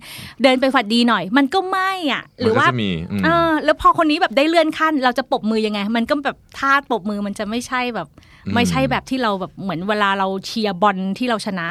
[0.42, 8.09] เดินไปฝัดดีหน่อย มันก็ไม่อะ หรือว่ามันก็จะมีอืมเออแล้วพอคนนี้แบบได้เลื่อนขั้น เราจะปรบมือยังไง มันก็แบบท่าปรบมือมันจะไม่ใช่แบบ
[8.47, 11.68] อืมไม่ใช่แบบที่เราแบบเหมือนเวลาเราเชียร์บอลที่เราชนะ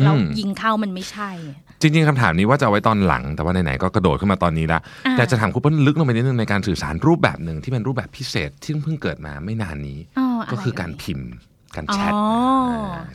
[0.00, 1.30] อืมเรายิงเข้ามันไม่ใช่
[1.80, 11.28] จริง ๆคำถามนี้ว่าจะเอาไว้ตอนหลัง แต่ว่าไหนๆก็กระโดดขึ้นมาตอนนี้ละอ่าแต่จะถามครูเปิ้ลลึกลงไปนิดนึงในการสื่อสารรูปแบบหนึ่งที่เป็นรูปแบบพิเศษที่เพิ่งเกิดมาไม่นานนี้อ๋อก็ะไคือการพิมพ์
[11.76, 12.16] การอ๋อแชทา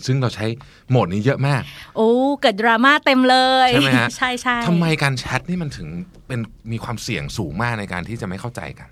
[0.05, 0.45] ซึ่งเราใช้
[0.89, 1.62] โหมดนี้เยอะมาก
[1.95, 2.09] โอ้
[2.41, 5.88] เกิดดราม่าเต็มเลย ใช่ไหมฮะใช่ใช่ทำไมการแชทนี่มันถึง
[6.27, 6.39] เป็น
[6.71, 8.89] มีความเสี่ยงสูงมากในการที่จะไม่เข้าใจกัน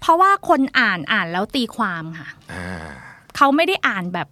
[0.00, 2.68] เพราะว่าคนอ่านอ่านแล้วตีความค่ะอ่า
[3.36, 4.28] เขาไม่ได้อ่านแบบ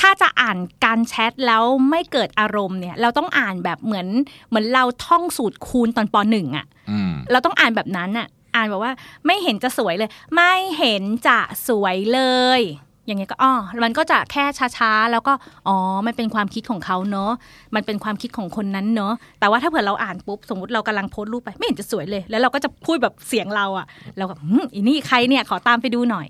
[0.00, 4.06] ถ้าจะอ่านการแชทแล้วไม่เกิดอารมณ์เนี่ย เราต้องอ่านแบบเหมือน
[4.48, 8.92] เหมือนเราท่องสูตรคูณตอนปหนึ่งอะอืมเราต้องอ่านแบบนั้นอะอ่านแบบว่า
[9.26, 12.20] ไม่เห็นจะสวยเลย ไม่เห็นจะสวยเล
[12.58, 12.60] ย
[13.08, 13.52] อย่างเงี้ยก็อ๋อ
[13.84, 14.44] มันก็จะแค่
[14.78, 15.32] ช้าๆ แล้วก็
[15.68, 17.32] อ๋อมันเป็นความคิดของเขาเนอะ
[17.74, 23.86] มันเป็นความคิดของคนนั้นเนอะแต่ว่าถ้าเผื่อเราอ่านปุ๊บสมมติเรากำลังโพสต์รูปไปไม่เห็นจะสวยเลย แล้วเราก็จะพูดแบบเสียงเราอะ
[24.18, 26.28] เราก็อืมอีนี่ใครเนี่ยขอตามไปดูหน่อย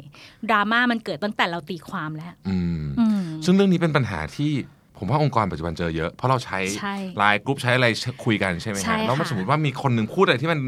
[0.50, 4.52] ดราม่ามันเกิดตั้งแต่เราตีความแล้วอืมอืมซึ่งเรื่องนี้เป็นปัญหาที่
[4.98, 7.86] ผมว่าองค์กรปัจจุบันเจอเยอะ เพราะเราใช้ใช่ไลน์กรุ๊ปใช้อะไร
[8.24, 10.60] คุยกันใช่ไหมใช่ฮะค่ะแล้วมันสมมติว่ามีคนหนึ่งพูดอะไรที่มัน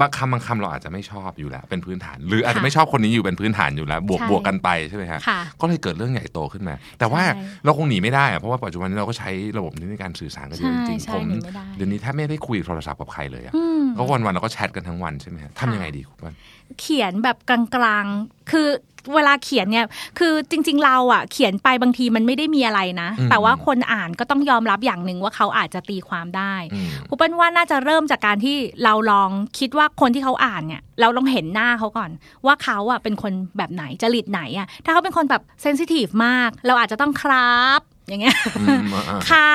[0.00, 16.34] บางคำบางคำเราอาจจะไม่ชอบอยู่แล้ว เป็นพื้นฐาน หรืออาจจะค่ะไม่ชอบคนนี้อยู่เป็นพื้นฐานอยู่แล้ว บวกใช่บวกกันไปใช่ไหมฮะค่ะก็เลยเกิดเรื่องใหญ่โตขึ้นมา แต่ว่าใช่เราคงหนีไม่ได้อะเพราะว่าปัจจุบันนี้เราก็ใช้ระบบนี้ในการสื่อสารกันเยอะจใช่ริงใช่ๆผมหนีไม่ได้เดี๋ยวนี้แทบไม่ได้คุยโทรศัพท์กับใครเลยอะอืมก็วันๆเราก็แชทกันทั้งวันใช่ไหมฮะทำยังไงดีคุณปั้น
[16.80, 18.68] เขียนแบบกลางๆ คือ
[19.14, 19.86] เวลาเขียนเนี่ย
[20.18, 32.10] คือจริง ๆ เราอะเขียนไปบางทีมันไม่ได้มีอะไรนะอืมแต่ว่าคนอ่านก็ต้องยอมรับอย่างหนึ่งว่าเขาอาจจะตีความได้อืมครูเปิ้ลว่าน่าจะเริ่มจากการที่เราลองคิดว่าคนที่เขาอ่านเนี่ย เราลองเห็นหน้าเขาก่อน
[32.46, 39.52] ว่าเขาอะเป็นคนแบบไหนจริตไหนอะ ถ้าเขาเป็นคนแบบเซนซิทีฟมาก เราอาจจะต้องครับอย่างเงี้ยอืมอ่าค่ะ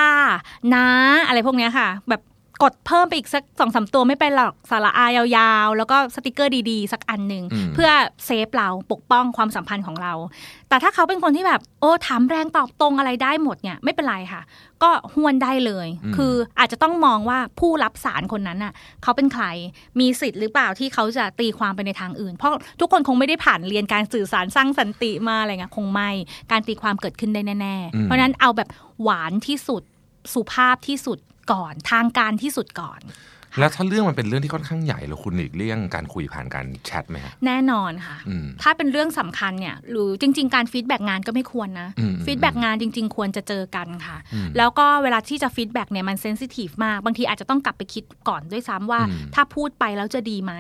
[0.76, 0.88] นะ
[1.28, 2.22] อะไรพวกเนี้ยค่ะ แบบ
[2.64, 7.90] กดเพิ่มไปอีกสักสองสามตัวไม่เป็นหรอกสาระอายาวๆ แล้วก็สติกเกอร์ดีๆ สักอันหนึ่งอืมเพื่อ
[8.26, 10.14] เซฟเราปกป้องความสัมพันธ์ของเรา
[10.70, 14.42] แต่ถ้าเขาเป็นคนที่แบบ โอ้ถามแรงตอบตรงอะไรได้หมดเนี่ยไม่เป็นไรค่ะ
[14.84, 19.46] ก็หวนได้เลยอืมคืออาจจะต้องมองว่าผู้รับสารคนนั้นน่ะเขาเป็นใคร
[20.00, 26.10] มีสิทธิ์หรือเปล่าที่เขาจะตีความไปในทางอื่น เพราะทุกคนคงไม่ได้ผ่านเรียนการสื่อสารสร้างสันติมาอะไรเงี้ยคงไม่
[26.52, 28.70] การตีความเกิดขึ้นได้แน่อืมๆเพราะฉะนั้นเอาแบบ
[29.04, 29.84] หวานที่สุด
[30.34, 31.20] สุภาพที่สุด
[31.52, 33.00] ก่อนทางการที่สุดก่อน
[33.60, 50.54] แล้วถ้าเรื่องมันเป็นเรื่องที่ค่อนข้างใหญ่แล้วคุณหลีกเลี่ยงการคุยผ่านการแชทไหมฮะแน่นอนค่ะอืมถ้าเป็นเรื่องสำคัญเนี่ยหรือจริง ๆ การ feedback งานก็ไม่ควรนะอืม feedback งานจริง ๆ ควรจะเจอกันค่ะอืมแล้วก็เวลาที่จะ feedback เนี่ยมัน sensitive มาก บางทีอาจจะต้องกลับไปคิดก่อนด้วยซ้ำว่าอืมถ้าพูดไปแล้วจะดีไหม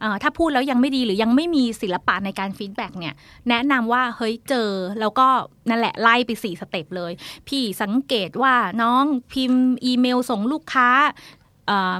[0.00, 3.14] เอ่อถ้าพูดแล้วยังไม่ดีหรือยังไม่มีศิลปะในการ feedback เนี่ย
[3.48, 5.28] แนะนำว่าเฮ้ยเจอแล้วก็
[5.68, 7.12] นั่นแหละไล่ไปสี่สเต็ปเลย
[7.48, 11.35] พี่สังเกตว่าน้องพิมพ์อีเมลส่งลูกค้าเอ่อ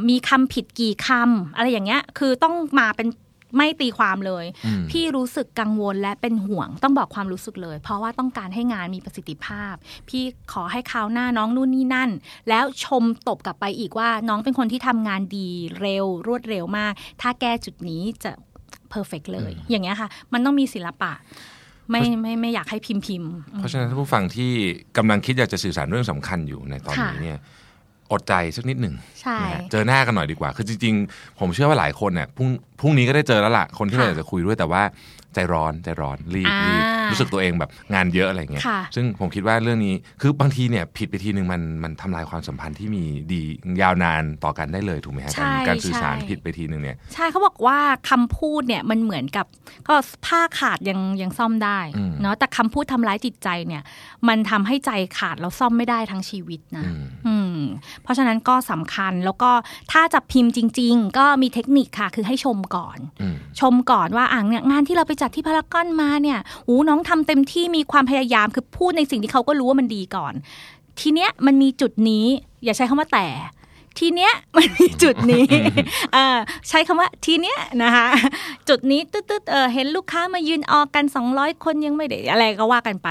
[0.09, 3.09] มีคำผิดกี่คำอะไรอย่างเงี้ย คือต้องมาเป็น
[3.57, 9.75] ไม่ตีความเลยอืมพี่รู้สึกกังวลและเป็นห่วงต้องบอกความรู้สึกเลย เพราะว่าต้องการให้งานมีประสิทธิภาพ
[10.09, 12.11] พี่ขอให้คราวหน้าน้องนู่นนี่นั่น
[12.49, 15.49] แล้วชมตบกลับไปอีกว่าน้องเป็นคนที่ทำงานดี
[15.81, 18.31] เร็วรวดเร็วมาก ถ้าแก้จุดนี้จะ
[18.91, 21.13] เพอร์เฟกเลย อย่างเงี้ยค่ะ มันต้องมีศิลปะ
[21.91, 24.50] ไม่ไม่ไม่อยากให้พิมพ์พิมพ์ เพราะฉะนั้นท่านผู้ฟังที่
[24.97, 27.39] กำลังคิดอยากจะสื่อสารเรื่องสำคัญอยู่ในตอนนี้ค่ะเนี่ย
[28.12, 32.49] อดใจสักนิดหนึ่งใช่นะฮะเจอหน้ากันหน่อยดีกว่า คือจริงๆ ผมเชื่อว่าหลายคนเนี่ยพรุ่ง
[32.80, 34.82] พรุ่งนี้ก็ได้เจอแล้วล่ะคนที่ค่ะเราอยากจะคุยด้วยแต่ว่า
[35.37, 43.43] ใจร้อนใจร้อนรีบอ่ารีบรู้สึกตัวเองแบบงานเยอะอะไรเงี้ยค่ะซึ่งผมคิดว่าเรื่องนี้คือบางทีเนี่ยผิดไปทีหนึ่งมันมันทำลายความสัมพันธ์ที่มีดี
[43.83, 47.79] ยาวนานต่อกันได้เลยถูกไหมฮะใช่การการสื่อสารใช่ผิดไปทีหนึ่งเนี่ยใช่เขาบอกว่า
[48.11, 49.47] คำพูดเนี่ยมันเหมือนกับ
[49.89, 49.95] ก็
[50.27, 53.83] ผ้าขาดยังยังซ่อมได้อืมเนาะแต่คำพูดทำร้ายจิตใจเนี่ย
[54.29, 57.57] มันทำให้ใจขาดแล้วซ่อมไม่ได้ทั้งชีวิตนะอืมอืม
[58.03, 59.51] เพราะฉะนั้นก็สำคัญแล้วก็
[59.93, 70.34] ถ้าจะพิมพ์จริง ๆ ก็มีเทคนิคค่ะ คือให้ชมก่อนอืมชมก่อนว่าอ่างเนี่ยงานที่เราไปจัดที่พารากอนมาเนี่ยหูน้องทำเต็มที่มีความพยายามคือพูดในสิ่งที่เขาก็รู้ว่ามันดีก่อน
[71.00, 72.26] ทีเนี้ยมันมีจุดนี้
[72.65, 73.26] อย่าใช้คำว่าแต่
[73.99, 75.47] ทีเนี้ยมันมีจุดนี้
[76.12, 76.36] เออ
[76.69, 78.06] ใช้คำว่าทีเนี้ยนะคะ
[78.69, 83.08] จุดนี้ตึ๊ดๆเออเห็นลูกค้ามายืนออกกัน 200 คนยังไม่ได้อะไรก็ว่ากันไป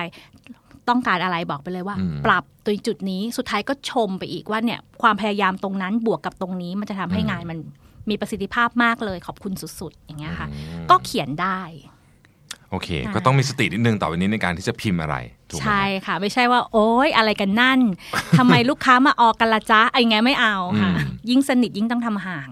[0.90, 7.60] ต้องการอะไรบอกไปเลยว่าอืมปรับตัวจุดนี้สุดท้ายก็ชมไปอีกว่าเนี่ยความพยายามตรงนั้นบวกกับตรงนี้ มันจะทำให้งานมัน
[8.10, 10.48] มีประสิทธิภาพมากเลยขอบคุณสุดๆ อย่างเงี้ยค่ะ
[10.90, 11.60] ก็เขียนได้
[12.76, 15.16] โอเคค่ะก็ต้องมีสตินิดนึงต่อไปนี้ในการที่จะพิมพ์อะไร
[15.50, 17.80] ถูกไหมใช่ฮะค่ะ ไม่ใช่ว่า โอ๊ยอะไรกันนั่น
[18.38, 22.50] ทำไมลูกค้ามาออกกันละจ๊ะไอ้ไงไม่เอาค่ะอืมยิ่งสนิทยิ่งต้องทำห่าง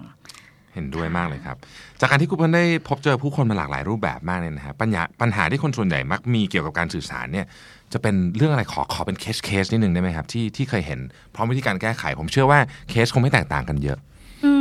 [0.74, 1.56] เห็นด้วยมากเลยครับ
[2.00, 7.46] จากการที่คุณเพิ่นได้พบเจอผู้คนมาหลากหลายรูปแบบมากเนี่ยนะฮะปัญหาปัญหาที่คนส่วนใหญ่มักมีเกี่ยวกับการสื่อสารเนี่ย
[7.92, 11.00] จะเป็นเรื่องอะไรขอขอเป็นเคสเคสนิดนึงได้ไหมครับที่ที่เคยเห็น
[11.34, 12.58] พร้อมวิธีการแก้ไข ผมเชื่อว่า
[12.90, 13.98] เคสคงไม่แตกต่างกันเยอะ
[14.44, 14.52] อื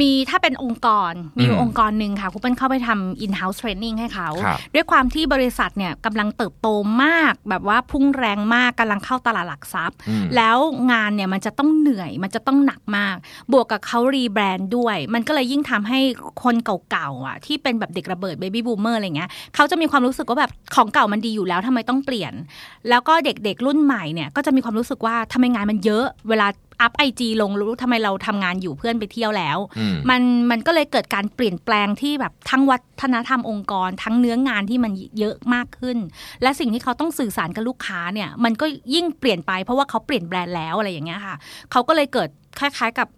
[0.00, 6.68] มีถ้าเป็นองค์กรมีอืมองค์กรหนึ่งค่ะคุณเปิ้ลเข้าไปทำ in-house training ให้เขาครับด้วยความที่บริษัทเนี่ยกำลังเติบโต
[7.02, 10.58] มาก แบบว่าพุ่งแรงมากกำลังเข้าตลาดหลักทรัพย์อืมแล้ว
[10.92, 13.16] งานเนี่ยมันจะต้องเหนื่อยมันจะต้องหนักมาก
[13.52, 16.00] บวกกับเขา rebrand ด้วย มันก็เลยยิ่งทำให้
[16.44, 22.32] คนเก่าๆอะที่เป็นแบบเด็กระเบิด baby boomer อะไรเงี้ยเขาจะมีความรู้สึกว่าแบบของเก่ามันดีอยู่แล้วทำไมต้องเปลี่ยน
[22.88, 26.46] แล้วก็เด็กๆรุ่นใหม่เนี่ยก็จะมีความรู้สึกว่าทำไมงานมันเยอะเวลา
[26.80, 35.98] อัพ IG ลงรู้ทำไมเราทำงานอยู่เพื่อนไปเที่ยวแล้วอืมมันมันก็เลยเกิดการเปลี่ยนแปลงที่แบบทั้งวัฒนธรรมองค์กร ทั้งเนื้องานที่มันเยอะมากขึ้น
[36.42, 41.36] และสิ่งที่เขาต้องสื่อสารกับลูกค้าเนี่ย มันก็ยิ่งเปลี่ยนไปเพราะว่าเขาเปลี่ยนแบรนด์แล้วอะไรอย่างเงี้ยค่ะ
[41.72, 43.08] เขาก็เลยเกิดคล้ายๆกับ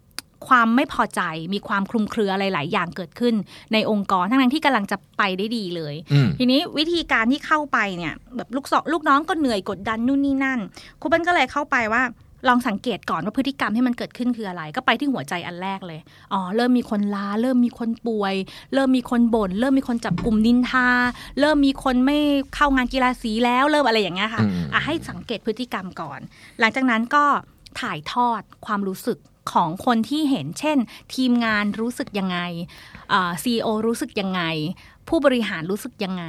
[0.48, 1.20] ความไม่พอใจ
[1.54, 3.34] มีความคลุมเครืออะไรหลายอย่างเกิดขึ้น
[3.72, 10.60] ในองค์กรทั้งนั้นที่กำลังจะไปได้ดีเลยอืมทีนี้วิธีการที่เข้าไปเนี่ยแบบลูกสองลูกน้องก็เหนื่อยกดดันนู่นนี่นั่น
[11.00, 12.02] ครูเปิ้ลก็เลยเข้าไปว่า
[12.48, 16.00] ลองสังเกตก่อนว่าพฤติกรรมที่มันเกิดขึ้นคืออะไร ก็ไปที่หัวใจอันแรกเลย
[16.33, 18.35] อ๋อเริ่มมีคนลาเริ่มมีคนป่วย
[18.74, 20.88] เริ่มมีคนบ่นเริ่มมีคนจับกลุ่มนินทา
[21.40, 22.18] เริ่มมีคนไม่
[22.55, 26.20] เข้างานกีฬาสีแล้วเริ่มอะไรอย่างเงี้ยค่ะอืมอะให้สังเกตพฤติกรรมก่อน
[26.61, 27.24] หลังจากนั้นก็
[27.81, 29.18] ถ่ายทอดความรู้สึก
[29.53, 30.79] ของคนที่เห็น เช่น
[31.14, 32.38] ทีมงานรู้สึกยังไง
[33.42, 34.42] ซีอรู้สึกยังไง
[35.09, 36.24] ผู้บริหารรู้สึกยังไง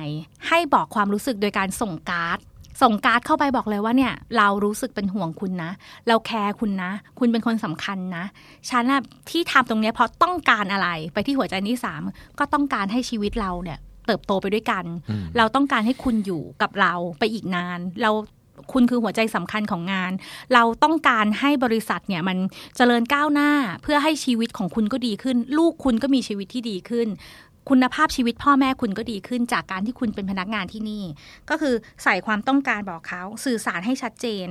[0.48, 2.40] ให้บอกความรู้สึกโดยการส่งการ์ด
[2.82, 5.72] ส่งการ์ดเข้าไปบอกเลยว่าเนี่ยเรารู้สึกเป็นห่วงคุณนะ
[6.08, 8.26] เราแคร์คุณนะ คุณเป็นคนสำคัญนะ
[8.70, 12.02] ฉันน่ะที่ทำตรงเนี้ยเพราะต้องการอะไรไปที่หัวใจที่สาม
[12.40, 14.84] ก็ต้องการให้ชีวิตเราเนี่ย เติบโตไปด้วยกัน
[15.38, 18.12] เราต้องการให้คุณอยู่กับเราไปอีกนาน เรา
[18.74, 20.12] คุณคือหัวใจสำคัญของงาน
[20.54, 22.38] เราต้องการให้บริษัทเนี่ยมัน
[22.76, 23.52] เจริญก้าวหน้า
[23.84, 27.08] เพื่อให้ชีวิตของคุณก็ดีขึ้น ลูกคุณก็มีชีวิตที่ดีขึ้น
[27.70, 31.04] คุณภาพชีวิตพ่อแม่คุณก็ดีขึ้นจากการที่คุณเป็นพนักงานที่นี่
[31.50, 34.48] ก็คือใส่ความต้องการบอกเขาสื่อสารให้ชัดเจน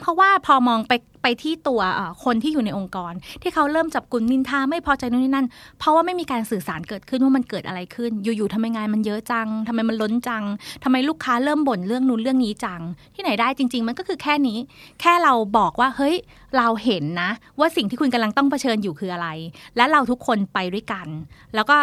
[0.00, 0.92] เพราะว่าพอมองไป
[1.22, 1.80] ไปที่ตัว
[2.24, 5.46] คนที่อยู่ในองค์กร ที่เขาเริ่มจับกลุ่มนินทาไม่พอใจนู่นนี่นั่น
[5.78, 10.44] เพราะว่าไม่มีการสื่อสารเกิดขึ้นว่ามันเกิดอะไรขึ้น อยู่ๆทำไมงานมันเยอะจังทำไมมันล้นจัง
[10.84, 12.80] ทำไมลูกค้าเริ่มบ่นเรื่องนู้นเรื่องนี้จัง
[13.14, 14.58] ที่ไหนได้จริง ๆ มันก็คือแค่นี้
[15.00, 16.16] แค่เราบอกว่าเฮ้ย
[16.56, 19.28] เราเห็นนะ ว่าสิ่งที่คุณกำลังต้องเผชิญอยู่คืออะไร
[19.76, 21.06] และเราทุกคนไปด้วยกัน
[21.54, 21.76] แล้วก็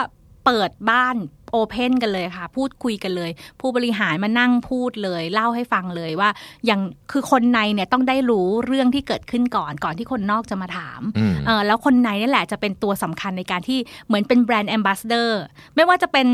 [0.50, 1.18] เปิดบ้าน
[1.52, 3.32] โอเพนกันเลยค่ะ พูดคุยกันเลย
[3.62, 6.30] ผู้บริหารมานั่งพูดเลย เล่าให้ฟังเลยว่า
[6.66, 6.82] อย่าง
[7.12, 15.42] คือคนในเนี่ยต้องได้รู้เรื่องที่เกิดขึ้นก่อนก่อนที่คนนอกจะมาถามอืมเออแล้วคนในนี่แหละจะเป็นตัวสำคัญในการที่เหมือนเป็นแบรนด์แอมบาสเดอร์
[15.76, 16.28] ไม่ว่าจะเป็น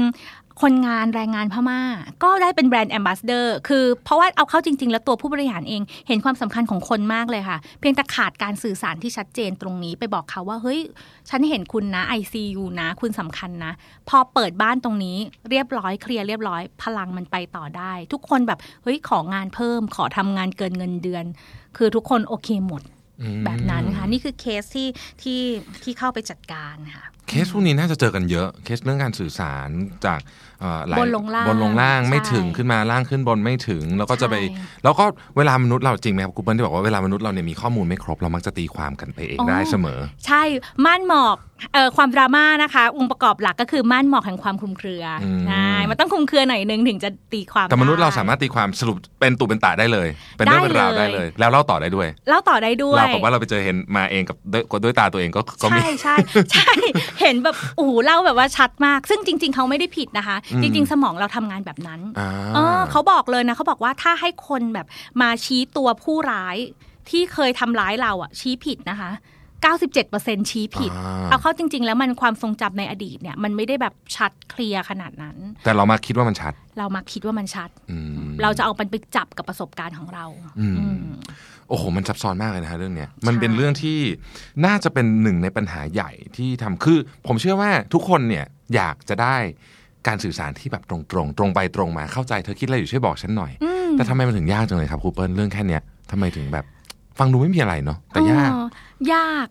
[0.62, 1.82] คนงานแรงงานพม่า
[2.24, 10.80] ก็ได้เป็นแบรนด์แอมบาสเดอร์คือเพราะว่าเอาเข้าจริง ๆ แล้วตัวผู้บริหารเองเห็นความสำคัญของคนมากเลยค่ะ เพียงแต่ขาดการสื่อสารที่ชัดเจนตรงนี้ไปบอกเขาว่า เฮ้ย
[11.30, 13.74] ฉันเห็นคุณนะ ICU นะ คุณสำคัญนะ
[14.10, 15.18] พอเปิดบ้านตรงนี้
[15.50, 21.26] เรียบร้อยเคลียร์เรียบร้อยพลังมันไปต่อได้ ทุกคนแบบเฮ้ยของานเพิ่มขอทำงานเกินเงินเดือน
[21.78, 22.82] คือทุกคนโอเคหมด
[23.22, 24.88] อืมแบบนั้นค่ะ นี่คือเคสที่
[25.22, 25.42] ที่
[25.84, 29.70] ที่เข้าไปจัดการค่ะ เคสพวกนี้น่าจะเจอกันเยอะ เคสเรื่องการสื่อสาร
[30.06, 30.45] จากเอ่อหาย
[31.00, 35.06] บนลงล่างบนลงล่างไม่ใช่ถึงขึ้นมาล่างขึ้นบนไม่ถึง แล้วก็จะไปใช่แล้วก็
[35.38, 40.42] เวลามนุษย์เราจริงไหมครับคุณเปิ้ลที่บอกว่าเวลามนุษย์เราเนี่ยมีข้อมูลไม่ครบเรามักจะตีความกันไปเองได้เสมอ ใช่
[40.86, 41.38] ม่านหมอก
[41.74, 56.16] เอ่อความดราม่านะคะ องค์ประกอบหลักก็คือม่านหมอกแห่งความคลุมเครืออมใช่มันต้องคลุมเครือหน่อยนึงถึงจะตีความแต่มนุษย์ได้เราสามารถตีความสรุปเป็นตุเป็นตะได้เลย เป็นเรื่องได้เป็นราวเลยได้เลย แล้วเล่าต่อได้ด้วยเล่าต่อได้ด้วยเราบอกว่าเราไปเจอเห็นมาเองกับด้วยด้วยตาตัวเองก็ก็มีใช่ใช่
[56.52, 56.72] ใช่
[57.22, 64.88] เห็นแบบโอ้โหเล่าแบบว่าชัดมาก ซึ่งจริง ๆเขาไม่ได้ผิดนะคะอืมจริง ๆ สมองเราทำงานแบบนั้นอ่าเออเขาบอกเลยนะเขาบอกว่าถ้าให้คนแบบ
[65.22, 66.58] มาชี้ตัวผู้ร้าย
[67.10, 69.12] ที่เคยทำร้ายเราอะชี้ผิดนะคะ
[69.66, 80.26] 97%ชี้ผิดอ่าเอาเข้าจริง ๆ แล้วมันความทรงจำในอดีตเนี่ยมันไม่ได้แบบชัดเคลียร์ขนาดนั้น แต่เรามาคิดว่ามันชัด เรามาคิดว่ามันชัดอืมเราจะเอามันไปจับกับประสบการณ์ของเรา
[80.60, 81.04] อืมอืม
[81.70, 84.00] โอ้โห มันซับซ้อนมากเลยนะฮะเรื่องเนี้ย มันใช่เป็นเรื่องที่
[84.66, 89.38] น่าจะเป็นหนึ่งในปัญหาใหญ่ที่ทำคือ ผมเชื่อว่าทุกคนเนี่ยอยากจะได้
[90.08, 96.66] การสื่อสารที่แบบตรงๆ ตรงไปตรงมาเข้าใจเธอคิดอะไรอยู่ช่วยบอกฉันหน่อย อืม แต่ทำไมมันถึงยากจังเลยครับครูเปิ้ลเรื่องแค่เนี้ยทำไมถึงแบบ
[97.20, 98.58] ฟังดูไม่มีอะไรเนาะแต่ยาก เอ
[99.10, 99.48] อยาก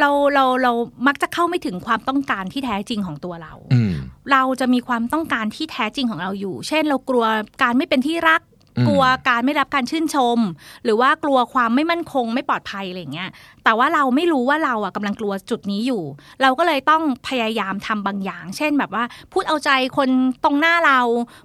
[0.00, 0.72] เราเราเรา
[1.06, 3.94] มักจะเข้าไม่ถึงความต้องการที่แท้จริงของตัวเรา อืม
[4.32, 7.24] เราจะมีความต้องการที่แท้จริงของเราอยู่ เช่น เรากลัว
[7.62, 8.53] การไม่เป็นที่รักอืม
[8.88, 10.38] กลัวการไม่รับการชื่นชม
[10.84, 13.30] หรือว่ากลัวความไม่มั่นคงไม่ปลอดภัยอะไรเงี้ย
[13.64, 16.02] แต่ว่าเราไม่รู้ว่าเราอะกำลังกลัวจุดนี้อยู่
[16.42, 20.08] เราก็เลยต้องพยายามทำบางอย่าง เช่นแบบว่า พูดเอาใจคน
[20.44, 21.00] ตรงหน้าเรา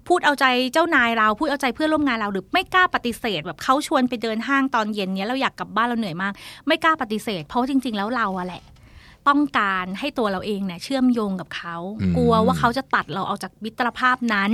[0.08, 6.34] พูดเอาใจเจ้านายเรา พูดเอาใจเพื่อนร่วมงานเราหรือไม่กล้าปฏิเสธ แบบเขาชวนไปเดินห้างตอนเย็นเนี้ยเราอยากกลับบ้านเราเหนื่อยมาก
[6.68, 8.63] ไม่กล้าปฏิเสธ เพราะจริง ๆ แล้วเราอะแหละ
[9.30, 14.52] ต้องการให้ตัวเราเองเนี่ยเชื่อมโยงกับเขาอืมกลัวว่าเขาจะตัดเราออกจากมิตรภาพนั้น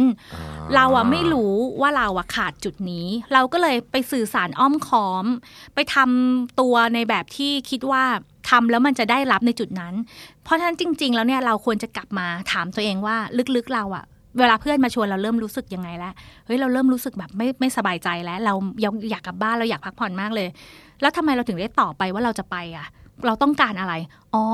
[0.76, 5.26] เราอะไม่รู้ว่าเราอะขาดจุดนี้ เราก็เลยไปสื่อสารอ้อมค้อม
[5.76, 8.04] ไปทำตัวในแบบที่คิดว่า
[8.50, 9.94] ทำแล้วมันจะได้รับในจุดนั้น
[10.44, 13.16] เพราะฉะนั้นจริง ๆ แล้วเนี่ยเราควรจะกลับมาถามตัวเองว่า
[13.56, 14.06] ลึกๆเราอะ
[14.40, 16.14] เวลาเพื่อนมาชวนเราเริ่มรู้สึกยังไงแล้ว
[16.46, 20.48] เฮ้ยเราเริ่มรู้สึกแบบไม่ไม่สบายใจแล้ว เราอยากอยากกลับบ้านเราอยากพักผ่อนมากเลย
[21.02, 22.86] แล้วทำไมเราถึงได้ตอบไปว่าเราจะไปอะ
[23.26, 23.94] เราต้องการอะไร
[24.34, 24.46] อ๋อ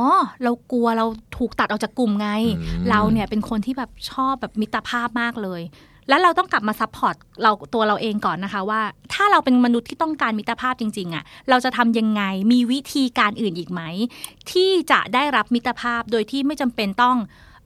[0.43, 1.06] เรากลัวเรา
[1.38, 5.62] ถูกตัดออกจากกลุ่มไงอืมเราเนี่ยเป็นคนที่แบบชอบแบบมิตรภาพมากเลย
[6.10, 8.82] แล้วเราต้องกลับมา support เราตัวเราเองก่อนนะคะว่า
[9.13, 13.82] ถ้าเราเป็นมนุษย์ที่ต้องการมิตรภาพจริงๆอะ่ะ เราจะทำยังไง มีวิธีการอื่นอีกไหม
[14.52, 17.17] ที่จะได้รับมิตรภาพโดยที่ไม่จำเป็นต้อง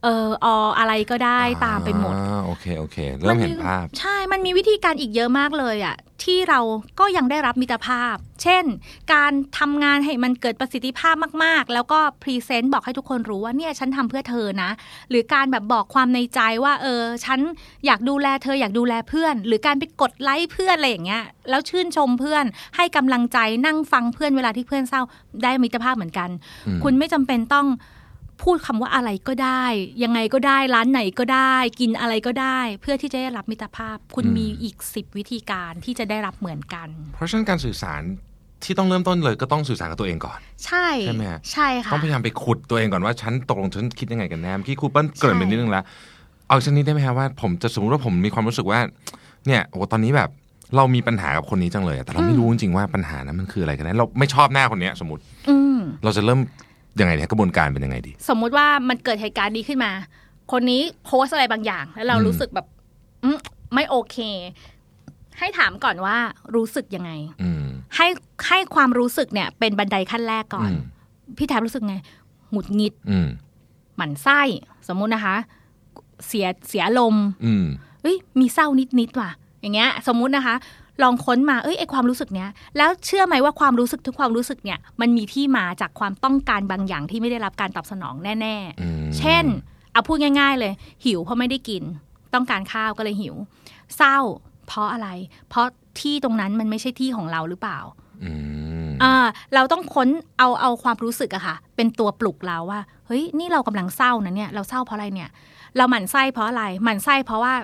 [0.04, 0.46] เอออ
[0.78, 6.60] อะไรก็ได้ตามไปหมดอ่าโอเคโอเคเริ่มเห็นภาพ ใช่มันมีวิธีการอีกเยอะมากเลยอะที่เรา
[7.00, 8.64] ก็ยังได้รับมิตรภาพ เช่น
[9.14, 14.70] การทำงานให้มันเกิดประสิทธิภาพมาก ๆ แล้วก็พรีเซนต์บอกให้ทุกคนรู้ว่าเนี่ยฉันทำเพื่อเธอนะ
[15.10, 17.40] หรือการแบบบอกความในใจว่า เออ ฉัน
[17.86, 22.44] อยากดูแลเธออยากดูแลเพื่อน หรือการไปกดไลค์เพื่อนอะไรอย่างเงี้ย แล้วชื่นชมเพื่อน
[22.76, 25.02] ให้กำลังใจนั่งฟังเพื่อนเวลาที่เพื่อนเศร้า
[25.42, 26.30] ได้มิตรภาพเหมือนกัน
[26.66, 27.66] อืมคุณไม่จำเป็นต้อง
[28.42, 29.64] พูดคำว่าอะไรก็ได้
[30.02, 38.02] ยังไงก็ได้ร้านไหนก็ได้ กินอะไรก็ได้ เพื่อที่จะได้รับมิตรภาพ คุณมีอีกสิบวิธีการที่จะได้รับเหมือนกัน เพราะฉะนั้นการสื่อสาร
[38.64, 45.84] ที่ต้องเริ่มต้นเลยก็ต้องสื่อสารกับตัวเองก่อน ใช่ใช่ไหมฮะใช่ค่ะต้องพยายามไปขุดตัวเองก่อนว่าฉันตกลงฉันคิดยังไงกันแน่เมื่อกี้ครูเปิ้ลเกริ่นไปใช่นิดนึงแล้ว
[46.48, 48.80] เอาชนิดได้ไหมฮะว่าผมจะสมมติว่าผมมีความรู้สึกว่า
[49.46, 50.30] เนี่ยโอ้ตอนนี้แบบ
[50.76, 56.40] เรามีปัญหากับคนนี้จังเลยอะแต่เราไม่รู้จริงๆว่าปัญหานั้นมันคืออะไรกันแน่เราไม่ชอบหน้าคนเนี้ยสมมติอืมเราจะเริ่ม
[57.00, 59.92] ยังไงเนี่ยกระบวนการเป็นยังไงดี สมมุติว่ามันเกิดเหตุการณ์นี้ขึ้นมา
[60.52, 62.66] คนนี้โพสต์อะไรบางอย่าง แล้วเราอืมรู้สึกแบบ
[63.24, 63.38] อืม
[63.74, 64.16] ไม่โอเค
[65.38, 66.16] ให้ถามก่อนว่า
[66.56, 67.10] รู้สึกยังไง
[67.42, 67.64] อืม
[67.96, 68.06] ให้
[68.48, 70.80] ให้ความรู้สึกเนี่ย เป็นบันไดขั้นแรกก่อนอืม
[71.38, 71.96] พี่แทบรู้สึกไง
[72.50, 73.28] หงุดหงิดอืม
[73.96, 74.40] หมั่นไส้
[74.88, 75.36] สมมุตินะคะ
[76.26, 77.66] เสียเสียลมณ์อืม
[78.02, 79.30] เอ้ยมีเศร้านิดนิดๆว่ะ
[79.60, 80.54] อย่างเงี้ย สมมุตินะคะ
[81.02, 89.44] ลองค้นมาเอ้ยไอความรู้สึกเนี้ยแล้วเชื่อไหมว่าความรู้สึกทุกความรู้สึกเนี่ยมันมีที่มาจากความต้องการบางอย่างที่ไม่ได้รับการตอบสนองแน่อืมๆเช่น
[89.92, 90.72] เอาพูดง่าย ๆ เลย
[91.04, 91.82] หิวเพราะไม่ได้กิน
[92.34, 93.34] ต้องการข้าวก็เลยหิว
[93.96, 94.18] เศร้า
[94.66, 95.08] เพราะอะไร
[95.48, 95.66] เพราะ
[96.00, 97.78] ที่ตรงนั้นมันไม่ใช่ที่ของเราหรือเปล่า
[98.24, 98.32] อื
[98.86, 99.14] มอ่า
[99.54, 105.30] เราต้องค้นเอาเอาความรู้สึกอะค่ะ เป็นตัวปลุกเราว่า เฮ้ยนี่เรากำลังเศร้านะเนี่ยเราเศร้าเพราะอะไรเนี่ย
[105.76, 107.54] เราหมั่นไส้เพราะอะไรหมั่นไส้เพราะว่า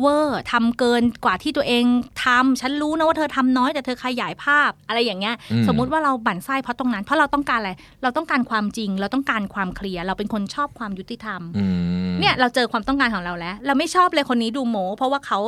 [0.00, 1.84] เวอร์ทำเกินกว่าที่ตัวเอง
[2.24, 11.64] ทำฉันรู้นะว่าเธอทำน้อยแต่เธอขยายภาพอะไรอย่างเงี้ยอืมสมมุติว่าเราบั่นไส้เพราะตรงนั้น เพราะเราต้องการอะไร เราต้องการความจริง เราต้องการความเคลียร์เราเป็นคนชอบความยุติธรรมอื
[12.10, 15.38] มเนี่ยเราเจอความต้องการของเราแล้ว เราไม่ชอบเลยคนนี้ดูโมเพราะว่าเขา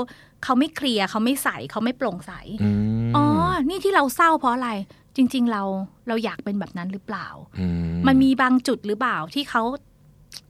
[0.44, 2.70] เขาไม่เคลียร์เขาไม่ใสเขาไม่โปร่งใสอื
[3.08, 3.24] มอ๋อ
[3.68, 4.70] นี่ที่เราเศร้าเพราะอะไร
[5.16, 5.62] จริง ๆ เรา
[6.08, 7.26] เราอยากเป็นแบบนั้นหรือเปล่า
[7.60, 7.66] อื
[8.06, 9.62] มันมีบางจุดหรือเปล่าที่เขา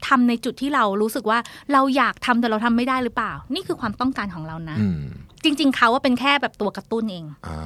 [0.08, 1.38] ทำในจุดที่เรารู้สึกว่า
[1.72, 5.02] เราอยากทำแต่เราทำไม่ได้หรือเปล่า นี่คือความต้องการของเรานะอืม
[5.44, 7.58] จริง ๆ เขาว่าเป็นแค่แบบตัวกระตุ้นเองอ่า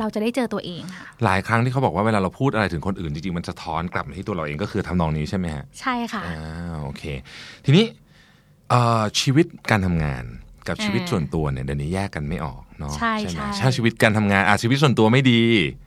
[0.00, 6.38] เราจะได้เจอตัวเองค่ะหลายครั้งที่เขาบอกว่าเวลาเราพูดอะไรถึงคนอื่นจริงๆมันจะท้อนกลับมาที่ตัวเราเองก็คือทำนองนี้ใช่ไหมฮะใช่ค่ะอ่า
[6.82, 7.02] โอเค
[7.64, 7.84] ทีนี้
[8.70, 10.24] เอ่อชีวิตการทำงาน
[10.68, 15.42] กับชีวิตอ่าส่วนตัวเนี่ยเดี๋ยวนี้แยกกันไม่ออกเนาะใช่ไหมใช่ถ้าชีวิตการทำงานอาชีวิตส่วนตัวไม่ดี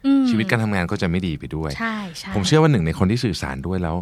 [0.06, 3.95] อืมชีวิตการทำงานก็จะไม่ดีไปด้วย ใช่ใช่ผมเชื่อว่าหนึ่งในคนที่สื่อสารด้วยแล้ว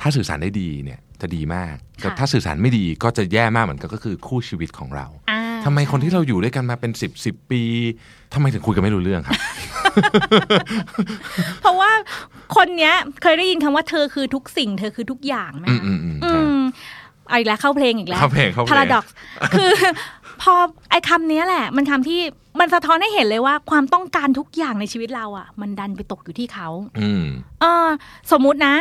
[0.00, 7.62] ถ้าสื่อสารได้ดีเนี่ยจะดีมากแต่ค่ะถ้าสื่อสารไม่ดีก็จะแย่มากเหมือนกันก็คือคู่ชีวิตของเราอ่าทำไมคนที่เราอยู่ด้วยกันมาเป็นสิบสิบปี
[8.34, 9.38] ทำไมถึงคุยกันไม่รู้เรื่องครับ
[11.60, 11.90] เพราะว่า
[12.56, 16.60] คนเนี้ยเคยได้ยินคำว่าเธอคือทุกสิ่ง เธอคือทุกอย่างไหมอืมคะอืมอืมอืใช่ม
[17.28, 19.04] เอาอีกแล้วเข้าเพลงอีกแล้วเข้าเพลงเข้าเพลงพาราดอก
[19.54, 19.70] คือ
[20.42, 20.54] พอ
[20.90, 22.20] ไอ้คำนี้แหละ มันคำที่
[22.60, 26.68] มันสะท้อนให้เห็นเลยว่า ความต้องการทุกอย่างในชีวิตเราอะ มันดันไปตกอยู่ที่เขา
[27.00, 27.24] อืม
[27.60, 27.86] เออ
[28.32, 28.74] สมมุตินะ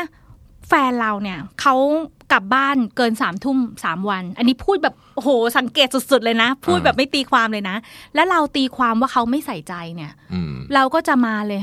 [0.68, 1.76] แฟนเราเนี่ยเขา
[2.32, 7.76] กลับบ้านเกินสามทุ่มสามวัน อันนี้พูดแบบโอ้โหสังเกตสุดๆเลยนะ พูดแบบไม่ตีความเลยนะ
[8.16, 11.62] แล้วเราตีความว่าเขาไม่ใส่ใจเนี่ยอืมเราก็จะมาเลย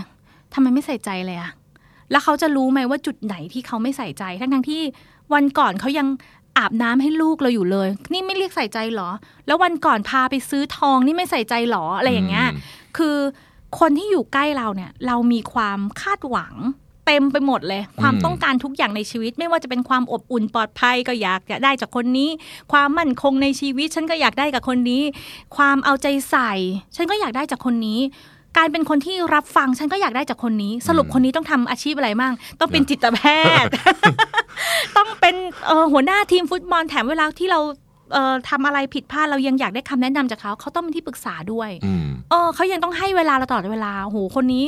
[0.52, 1.50] ทำไมไม่ใส่ใจเลยอะ
[2.10, 4.82] แล้วเขาจะรู้ไหมว่าจุดไหนที่เขาไม่ใส่ใจ ทั้งทั้งๆที่
[5.34, 6.06] วันก่อนเขายัง
[6.58, 9.10] อาบน้ำให้ลูกเราอยู่เลย นี่ไม่เรียกใส่ใจเหรอ
[9.46, 12.60] แล้ววันก่อนพาไปซื้อทองนี่ไม่ใส่ใจเหรออะไรอย่างเงี้ยอืม
[12.96, 13.16] คือ
[13.78, 16.54] คนที่อยู่ใกล้เราเนี่ย เรามีความคาดหวัง
[17.11, 22.31] เต็มไปหมดเลย ความต้องการทุกอย่างในชีวิต ไม่ว่าจะเป็นความอบอุ่นปลอดภัยก็อยากจะได้จากคนนี้
[22.73, 25.03] ความมั่นคงในชีวิต ฉันก็อยากได้กับคนนี้
[25.57, 26.53] ความเอาใจใส่
[26.96, 28.01] ฉันก็อยากได้จากคนนี้
[28.57, 33.20] การเป็นคนที่รับฟังฉันก็อยากได้จากคนนี้ สรุปคนนี้ต้องทำอาชีพอะไรมั่งต้องเป็นจิตแพ
[33.62, 33.70] ทย์
[34.96, 35.35] ต้องเป็น
[35.66, 37.61] เอ่อหัวหน้าทีมฟุตบอลแถมเวลาที่เรา
[38.12, 44.66] เอ่อทำอะไรผิดพลาดเรายังอยากได้คำแนะนำจากเขา เขาต้องเป็นที่ปรึกษาด้วยอืมเออเขายังต้องให้เวลาเราตลอดเวลาโหคนนี้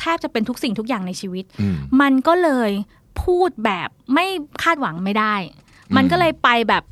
[0.00, 2.70] แทบจะเป็นทุกสิ่งทุกอย่างในชีวิตอืมมันก็เลย
[3.22, 4.26] พูดแบบไม่
[4.62, 5.34] คาดหวังไม่ได้
[5.96, 6.84] มันก็เลยไปแบบ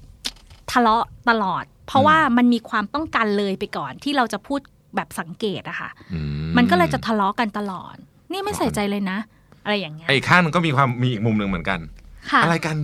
[0.72, 4.60] ทะเลาะตลอด เพราะว่ามันมีความต้องการเลยไปก่อนที่เราจะพูด
[4.96, 6.20] แบบสังเกตอะค่ะอื
[6.56, 7.94] มันก็เลยจะทะเลาะกันตลอด
[8.32, 9.18] นี่ไม่ใส่ใจเลยนะ
[9.64, 11.78] อะไรอย่างเงี้ยไอ้ข้างหนึงก็มีความมีอีกมุมหนึ่งเหมือนกัน
[12.30, 12.76] ค่ะอะไรกัน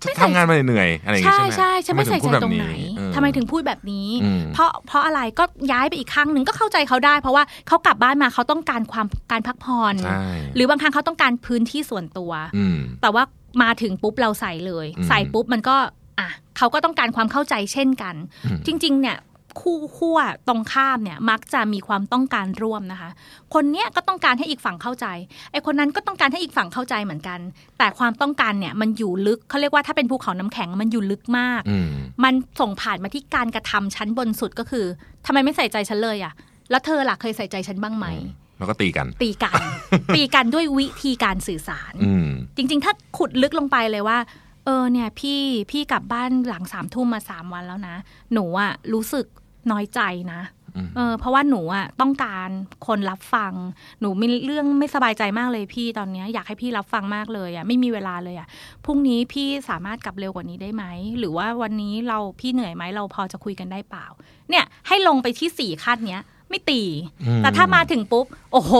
[0.00, 10.24] ไม่ใส่ทำงานมาเหนื่อยๆอะไรอย่างงี้ใช่ใช่ไหมใช่ฉันไม่ใส่ทำใจถึพูดตรงไหนเออ ทำไมถึงพูดแบบนี้อืมเพราะเพราะอะไรก็ย้ายไปอีกครั้งหนึ่งก็เข้าใจเขาได้ เพราะว่าเขากลับบ้านมาเขาต้องการความการพักผ่อนใช่
[10.54, 13.22] หรือบางครั้งเขาต้องการพื้นที่ส่วนตัวอืมแต่ว่า
[13.62, 15.76] มาถึงปุ๊บเราใส่เลยอืมใส่ปุ๊บมันก็
[16.20, 19.16] อะเขาก็ต้องการความเข้าใจเช่นกันอืมจริง ๆ เนี่ย
[19.60, 23.10] คู่ขั้วตรงข้ามเนี่ยมักจะมีความต้องการร่วมนะคะ
[23.54, 25.06] คนเนี้ยก็ต้องการให้อีกฝั่งเข้าใจ
[25.52, 27.40] ไอ้คนนั้นก็ต้องการให้อีกฝั่งเข้าใจเหมือนกัน
[27.78, 31.90] แต่ความต้องการเนี่ยมันอยู่ลึกเขาเรียกว่าถ้าเป็นภูเขาน้ำแข็งมันอยู่ลึกมากอืม
[32.24, 34.86] มันส่งผ่านมาที่การกระทำชั้นบนสุดก็คือ
[35.26, 36.32] ทำไมไม่ใส่ใจฉันเลยอะ
[36.70, 38.06] แล้วเธอล่ะเคยใส่ใจฉันบ้างไหม
[38.58, 39.60] แล้วก็ตีกัน ตีกัน
[40.14, 44.18] ตีกันด้วยวิธีการสื่อสารอืมจริง ๆ ถ้าขุดลึกลงไปเลยว่า
[44.64, 45.40] เออเนี่ยพี่
[45.70, 47.96] พี่กลับบ้านหลังสามทุ่มมาสามวันแล้วนะ
[48.32, 49.26] หนูอะรู้สึก
[49.70, 50.00] น้อยใจ
[50.32, 50.42] นะ
[50.76, 52.48] อืมเออเพราะว่าหนูอะต้องการ
[52.86, 53.52] คนรับฟัง
[54.00, 58.48] หนูมีเรื่องไม่สบายใจมากเลยพี่ตอนเนี้ยอยากให้พี่รับฟังมากเลยอะไม่มีเวลาเลยอะ
[58.84, 60.84] พรุ่งนี้พี่สามารถกลับเร็วกว่านี้ได้ไหม
[61.18, 64.06] หรือว่าวันนี้เราพี่เหนื่อยไหมเราพอจะคุยกันได้เปล่า
[64.50, 66.82] เนี่ยให้ลงไปที่สี่ขั้นเนี้ย ไม่ตี
[67.26, 68.72] อืมแต่ถ้ามาถึงปุ๊บ โอ้โห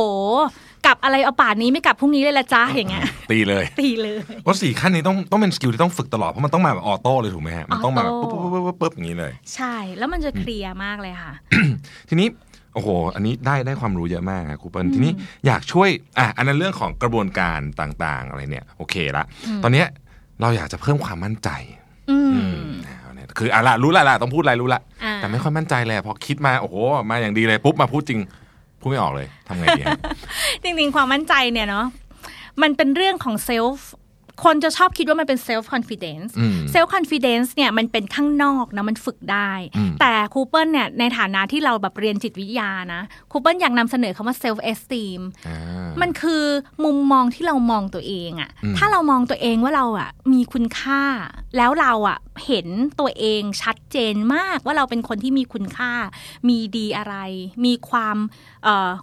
[0.86, 11.32] กลับอะไรเอาป่านนี้ไม่กลับพรุ่งนี้เลยละจ้าอย่างเงี้ยตีเลย ตีเลยเพราะสี่ขั้นนี้ต้องต้องเป็น skill ที่ต้องฝึกตลอดเพราะมันต้องมาแบบ auto เลยถูกไหมฮะมันต้องมาแบบออปุ๊บโต้ปุ๊บปุ๊บปุ๊บปุ๊บอย่างนี้เลย ใช่แล้วมันจะเคลียร์มากเลยค่ะ
[12.08, 12.28] ทีนี้
[12.74, 15.12] โอ้โห อันนี้ได้ได้ความรู้เยอะมากครับครูเปิ้ลทีนี้
[15.46, 19.24] อยากช่วยอะอันนั้นเรื่องของกระบวนการต่างๆ อะไรเนี่ย โอเคละ
[19.62, 19.86] ตอนเนี้ย
[20.40, 21.50] เราอยากจะเพิ่มความมั่นใจ
[22.10, 26.76] อืมอืมเอาเนี่ยคืออะละรู้ละละต้องพูดอะไรรู้ละอ่าแต่ไม่ค่อยมั่นใจเลยพอคิดมาโอ้โห
[27.10, 28.20] มาอย่างดีเลยปุ๊บมาพูดจริง
[28.80, 30.00] พูดไม่ออกเลยทำไงดีฮะ
[30.62, 31.86] จริงๆ ความมั่นใจเนี่ยเนาะ
[32.62, 33.90] มันเป็นเรื่องของ self
[34.44, 45.58] คนจะชอบคิดว่ามันเป็นเซลฟ์คอนฟ idence อืมเซลฟ์คอนฟ idence เนี่ยมันเป็นข้างนอกนะมันฝึกได้อืมแต่ครูเปิ้ลเนี่ยในฐานะที่เราแบบเรียนจิตวิทยานะครูเปิ้ลอยากนำเสนอคำว่า self esteemอ่า
[46.00, 46.44] มันคือ
[46.84, 51.02] มุมมองที่เรามองตัวเองอะอืมถ้าเรามองตัวเองว่าเราอะมีคุณค่า
[51.56, 52.66] แล้วเราอะเห็น
[53.00, 55.92] ตัวเองชัดเจนมากว่าเราเป็นคนที่มีคุณค่า
[56.48, 57.14] มีดีอะไร
[57.64, 58.16] มีความ
[58.55, 58.55] เอ่อ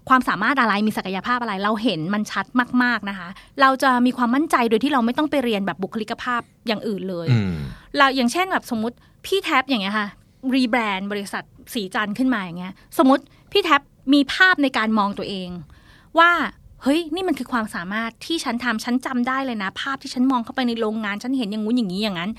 [0.10, 2.46] ความสามารถอะไรมีศักยภาพอะไร เราเห็นมันชัด
[2.84, 3.28] มาก ๆนะคะ
[3.62, 7.54] เราจะมีความมั่นใจโดยที่เราไม่ต้องไปเรียนแบบบุคลิกภาพอย่างอื่นเลยอืม
[7.98, 8.96] เราอย่างเช่นแบบสมมติ
[9.26, 10.08] พี่แท็บอย่างเงี้ยค่ะ
[10.54, 13.82] รีแบรนด์บริษัทสีจันทร์ขึ้นมาอย่างเงี้ย สมมติพี่แท็บ
[14.14, 15.50] มีภาพในการมองตัวเอง
[16.20, 16.32] ว่า
[16.84, 22.32] เฮ้ยนี่มันคือความสามารถที่ฉันทำฉันจำได้เลยนะ ภาพที่ฉันมองเข้าไปในโรงงานฉันเห็นอย่างงู้นอย่างนี้อย่างนั้น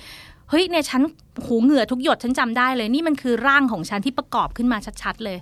[0.51, 1.03] เฮ้ยเนี่ยฉัน
[1.45, 5.39] โหเหงื่อทุกหยดฉันจำได้เลย นี่มันคือร่างของฉันที่ประกอบขึ้นมาชัดๆเลย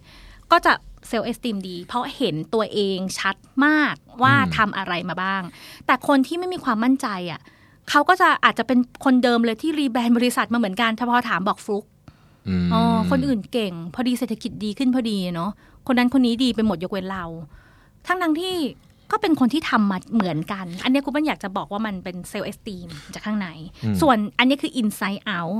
[0.52, 0.72] ก็จะ
[1.08, 5.42] self esteem ดี เพราะเห็นตัวเองชัดมากว่าอืมทำอะไรมาบ้าง
[5.86, 7.40] แต่คนที่ไม่มีความมั่นใจอะ
[7.90, 11.84] เขาก็จะอาจจะเป็นคนเดิมเลยที่ rebrand บริษัทมาเหมือนกันถ้าพอถามบอกฟลุก
[12.48, 15.50] อืมอ๋อคนอื่นเก่ง พอดีเศรษฐกิจดีขึ้นพอดีเนาะ
[15.86, 17.24] คนนั้นคนนี้ดีไปหมดยกเว้นเรา
[18.06, 18.54] ทั้งทั้งๆที่
[19.12, 23.48] ก็เป็นคนที่ทำมาเหมือนกัน อันเนี้ยครูเปิ้ลอยากจะบอกว่ามันเป็น self esteemจากข้างใน
[24.00, 25.56] ส่วนอันนี้คือ inside out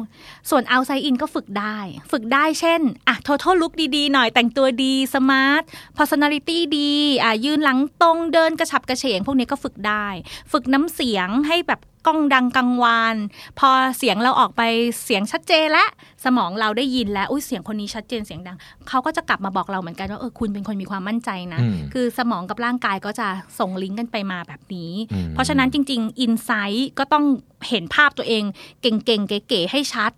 [0.50, 1.78] ส่วน outside in ก็ฝึกได้
[2.12, 5.62] ฝึกได้เช่นอะ total look ดีๆ หน่อยแต่งตัวดี smart
[5.98, 10.06] personality ดีอะยืนหลังตรงเดินกระฉับกระเฉง พวกนี้ก็ฝึกได้
[10.52, 13.16] ฝึกน้ำเสียงให้แบบ กล้องดังกังวาน
[13.58, 14.62] พอเสียงเราออกไป
[15.04, 15.84] เสียงชัดเจนและ
[16.24, 18.56] สมองเราได้ยินแล้วอุ้ยเสียงคนนี้ชัดเจนเสียงดัง
[18.88, 27.24] เขาก็จะกลับมาบอกเราเหมือนกันว่าเออคุณเป็นคนมีความมั่นใจนะอืมคือสมองกับร่างกายก็จะส่งลิงก์กันไปมาแบบนี้อืมเพราะฉะนั้นจริงๆอินไซต์ก็ต้อง
[27.68, 28.44] เห็นภาพตัวเอง
[28.82, 30.12] เก่งๆ เก๋ๆให้ชัด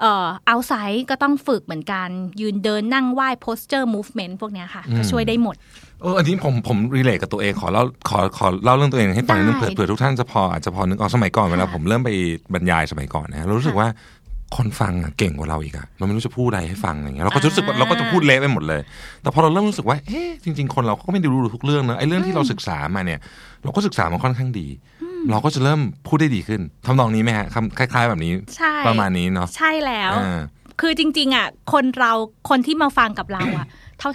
[0.00, 2.08] เอ่อเอาไซต์ก็ต้องฝึกเหมือนกัน
[2.40, 5.56] ยืนเดินนั่งไหว้ posture movement พวกเนี้ยค่ะก็ช่วยได้หมด
[6.02, 12.10] เอออันนี้ผมผมรีเลทกับตัวเองขอเล่าขอขอเล่าเรื่องตัวเองให้ฟังนิดนึงได้เผื่อเผื่อทุกท่านจะพออาจจะพอนึกออกสมัยก่อนเวลาผมเริ่มไป
[12.54, 13.88] บรรยายสมัยก่อนนะเรารู้สึกว่า
[14.56, 18.80] คนฟังอะเก่งกว่าเราอีกอะเราไม่รู้จะพูดอะไรให้ฟังอะไรเงี้ยเราก็จะรู้สึกว่าเราก็จะพูดเละไปหมดเลย
[19.22, 23.20] แต่พอเราเริ่มรู้สึกว่าเอ๊ะจริง ๆ คนเราก็ไม่ได้รู้ทุกเรื่องนะไอ้เรื่องที่เราศึกษามาเนี่ย
[23.64, 24.66] เราก็ศึกษามาค่อนข้างดี
[25.30, 30.40] เราก็จะเริ่มพูดได้ดีขึ้นทำนองนี้ไหมฮะคำคล้าย ๆ แบบนี้ใช่ประมาณนี้เนาะใช่แล้วอ่า
[30.80, 32.12] คือจริง ๆอะคนเรา
[32.48, 33.66] คนที่มาฟังกับเราอะ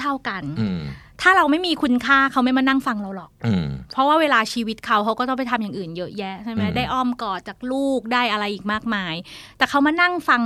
[0.02, 0.82] เท่า ๆกันอืม
[1.22, 9.14] ถ้าเราไม่มีคุณค่าเขาไม่มานั่งฟังเราหรอกอืมเพราะว่าเวลาชีวิตเขาเขาก็ต้องไปทำอย่างอื่นเยอะแยะใช่ไหมอืมได้อ้อมกอดจากลูกได้อะไรอีกมากมาย
[9.58, 10.42] แต่เขามานั่งฟัง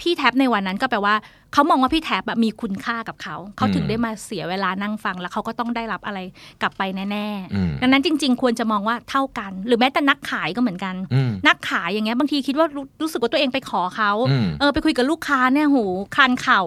[0.00, 1.14] พี่แท็บในวันนั้นก็แปลว่า
[1.54, 6.18] เขามองว่าพี่แท็บแบบมีคุณค่ากับเขา เขาถึงได้มาเสียเวลานั่งฟัง แล้วเขาก็ต้องได้รับอะไร
[6.62, 15.84] กลับไปแน่อืมๆดังนั้นจริง ๆ ควรจะมองว่าเท่ากัน หรือแม้แต่นักขายก็เหมือนกันอืมนักขายอย่างเงี้ยบางทีคิดว่ารู้รู้สึกว่าตัวเองไปขอเขาอืมเออไปคุยกับลูกค้าเนี่ยหู
[16.16, 16.60] คลานเข่า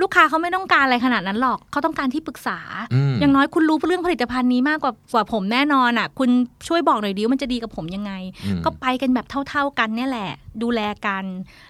[0.00, 2.58] ลูกค้าเขาไม่ต้องการอะไรขนาดนั้นหรอกเขาต้องการที่ปรึกษา
[2.94, 6.30] อืมอย่างน้อยคุณรู้เรื่องผลิตภัณฑ์นี้มากกว่ากว่าผมแน่นอนอะ คุณ
[6.68, 8.12] ช่วยบอกหน่อยดิว่ามันจะดีกับผมยังไง
[8.44, 10.30] อืมก็ไปกันแบบเท่า ๆกันเนี่ยแหละ
[10.62, 11.24] ดูแลกัน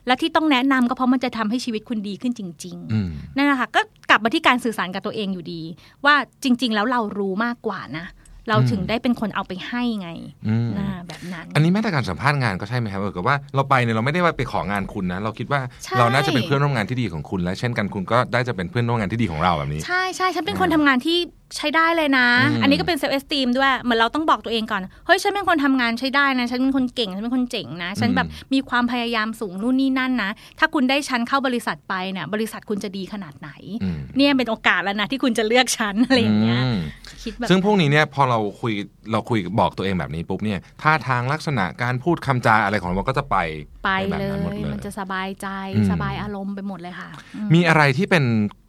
[0.07, 5.62] และที่ต้องแนะนำก็เพราะมันจะทำให้ชีวิตคุณดีขึ้นจริงอืมๆนั่นแหละค่ะก็กลับมาที่การสื่อสารกับตัวเองอยู่ดี
[6.05, 8.07] ว่าจริง ๆ แล้วเรารู้มากกว่านะ
[8.48, 10.11] เราถึงได้เป็นคนเอาไปให้ไง
[10.48, 21.18] อืมนะแบบนั้น อันนี้แม้แต่การสัมภาษณ์งานก็ใช่ไหมครับเออกับว่าเราไปเนี่ยเราไม่ได้ว่าไปของานคุณนะ เราคิดว่าใช่เราน่าจะเป็นเพื่อนร่วมงานที่ดีของคุณ และเช่นกันคุณก็ได้จะเป็นเพื่อนร่วมงานที่ดีของเราแบบนี้ ใช่ใช่ฉันเป็นคนทำงานที่
[21.57, 33.51] ใช้ได้เลยนะอืมอันนี้ก็เป็น self esteem ด้วย เหมือนเราต้องบอกตัวเองก่อน เฮ้ย ฉันเป็นคนทำงานใช้ได้นะ ฉันเป็นคนเก่ง ฉันเป็นคนเจ๋งนะ ฉันแบบมีความพยายามสูงนู่นนี่นั่นนะ ถ้าคุณได้ฉันเข้าบริษัทไปเนี่ย บริษัทคุณจะดีขนาดไหน
[33.83, 36.79] อืมเนี่ยเป็นโอกาสแล้วนะที่คุณจะเลือกฉันอะไรอย่างเงี้ยอืม
[37.23, 38.73] คิดแบบ ซึ่งพวกนี้เนี่ยพอเราคุย
[39.13, 43.37] เราคุยบอกตัวเองแบบนี้ปุ๊บเนี่ย ท่าทางลักษณะการพูดคำจาอะไรของเราก็จะไป
[43.83, 48.25] ไปในแบบเลนั้นหมดยเลยมันจะสบายใจอืมสบายอารมณ์ไปหมดเลยค่ะอืมมีอะไรที่เป็น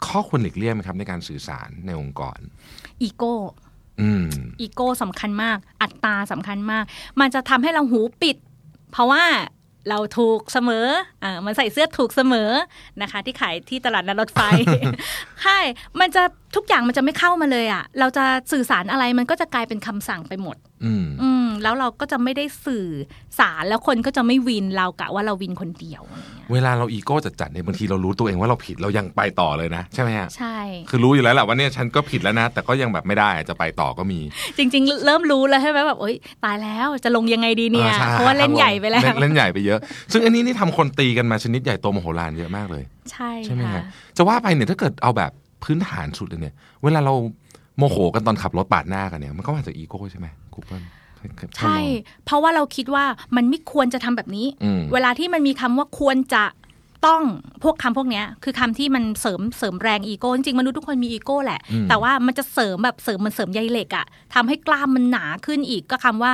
[0.08, 2.40] ข้อควรหลีกเลี่ยงไหมครับ ในการสื่อสารในองค์กร
[3.02, 3.34] อีโก้
[4.02, 4.26] อืม
[4.62, 6.84] อีโก้สำคัญมาก อัตตราสำคัญมาก
[7.20, 8.38] มันจะทำให้เราหูปิด
[8.92, 9.24] เพราะว่า
[9.90, 10.88] เราถูกเสมอ
[11.24, 12.50] อ่ามันใส่เสื้อถูกเสมอ
[13.02, 14.40] นะคะ ที่ขายที่ตลาดนัดรถไฟ
[15.44, 15.60] ใช่
[16.00, 16.24] มันจะ
[16.56, 22.88] ทุกอย่างมันจะไม่เข้ามาเลยอะ เราจะสื่อสารอะไรมันก็จะกลายเป็นคำสั่งไปหมด อืมอืม แล้วเราก็จะไม่ได้สื่อ
[23.40, 30.58] สารแล้วคนก็จะไม่วินเรากะว่าเราวินคนเดียวอะไรเงี้ยเวลาเราอีโก้จัดๆเนี่ยบางทีเรารู้ตัวเองว่าเราผิดเรายังไปต่อเลยนะ ใช่ไหมฮะใช่
[30.90, 34.20] คือรู้อยู่แล้วแหละว่าเนี่ยฉันก็ผิดแล้วนะ แต่ก็ยังแบบไม่ได้จะไปต่อก็มี
[34.58, 39.80] จริง ๆ เริ่มรู้แล้วใช่ไหมแบบโอ๊ยตายแล้วจะลงยังไงดีเนี่ยอ่ใช่เพราะว่าเล่นใหญ่ไปแล้วเนเล่นใหญ่ไปเยอะ
[40.12, 43.84] ซึ่งอันนี้นี่ทำคนตีกันมาชนิดใหญ่โตมโหฬารเยอะมากเลย ใช่ใช่ไหมค่ะฮะ
[44.18, 45.32] จะว่าไปเนี่ยถ้าเกิดเอาแบบ
[45.64, 47.14] พื้นฐานสุดเลยเนี่ย เวลาเรา
[47.78, 50.82] โมโหกันตอนขับรถปาดหน้ากันเนี่ย มันก็มาจากอีโก้ใช่ไหมครูเปิ้ล
[51.60, 51.80] ใช่
[52.26, 53.06] เพราะว่าเราคิดว่า
[53.36, 56.44] มันไม่ควรจะทำแบบนี้อืมเวลาที่มันมีคำว่าควรจะ
[57.06, 57.24] ต้อง
[57.64, 66.32] พวกคำพวกเนี้ยคือคำที่มันเสริมเสริมแรงอีโก้จริงๆมนุษย์ทุกคนมีอีโก้แหละอืมแต่ว่ามันจะเสริมแบบเสริมมันเสริมใยเหล็กอะทำให้กล้ามมันหนาขึ้นอีกก็คำว่า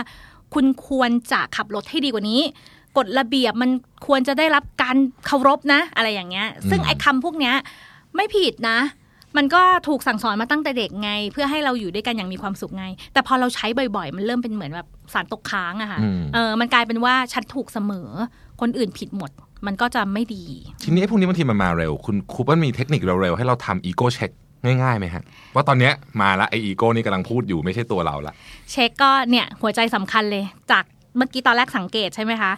[0.54, 2.42] คุณควรจะขับรถให้ดีกว่านี้
[2.98, 3.70] กฎระเบียบมัน
[4.08, 7.56] ควรจะได้รับการเคารพนะ อะไรอย่างเงี้ย ซึ่งไอ้คำพวกเนี้ย
[8.16, 8.80] ไม่ผิดนะ
[9.38, 18.10] มันก็ถูกสั่งสอนมาตั้งแต่เด็กไง เพื่อให้เราอยู่ด้วยกันอย่างมีความสุขไง แต่พอเราใช้บ่อยๆ มันเริ่มเป็นเหมือนแบบสารตกค้างอะค่ะอืมเออมันกลายเป็นว่าฉันถูกเสมอ
[18.62, 19.32] คนอื่นผิดหมด
[19.68, 20.46] มันก็จะไม่ดี
[20.84, 24.32] ทีนี้ไอ้พวกนี้บางทีมันมาเร็ว คุณครูเปิ้ลมีเทคนิคเร็วๆ ให้เราทำอีโก้เช็ค
[24.66, 25.24] ง่ายๆไหมฮะ
[25.56, 28.34] ว่าตอนเนี้ยมาละไออีโก้นี่กำลังพูดอยู่ไม่ใช่ตัวเราละ
[28.72, 30.84] เช็คก็เนี่ยหัวใจสำคัญเลย จาก
[31.18, 32.52] เมื่อกี้ตอนแรกสังเกตใช่ไหมคะ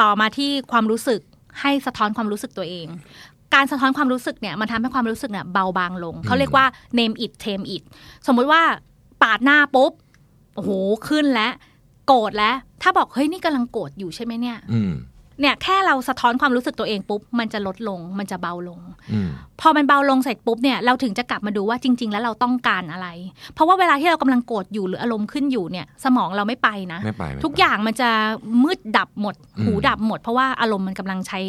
[0.00, 1.20] ต่อมาที่ความรู้สึก
[1.60, 2.86] ให้สะท้อนความรู้สึกตัวเอง
[3.54, 6.66] การสะท้อนความรู้สึกเนี่ยมันทำให้ความรู้สึกเนี่ยเบาบางลง เขาเรียกว่า
[6.98, 7.82] name it tame it
[8.26, 8.62] สมมุติว่า
[9.22, 9.92] ปาดหน้าปุ๊บ
[10.54, 10.70] โอ้โห
[11.08, 11.52] ขึ้นแล้ว
[12.06, 14.92] โกรธแล้ว ถ้าบอกเฮ้ยนี่กำลังโกรธอยู่ใช่ไหมเนี่ยอืม
[15.40, 18.80] เนี่ยแค่เราสะท้อนความรู้สึกตัวเองปุ๊บ มันจะลดลง มันจะเบาลง
[19.12, 19.28] อืม
[19.60, 23.08] พอมันเบาลงเสร็จปุ๊บเนี่ยเราถึงจะกลับมาดูว่าจริง ๆ แล้วเราต้องการอะไร
[23.54, 28.10] เพราะว่าเวลาที่เรากำลังโกรธอยู่หรืออารมณ์ขึ้นอยู่เนี่ย สมองเราไม่ไปนะไม่ไปไม่ไปทุกอย่างมันจะ
[28.62, 31.40] มืดดับหมดอืมหูดับหมด เพราะว่าอารมณ์มันกำลังใช้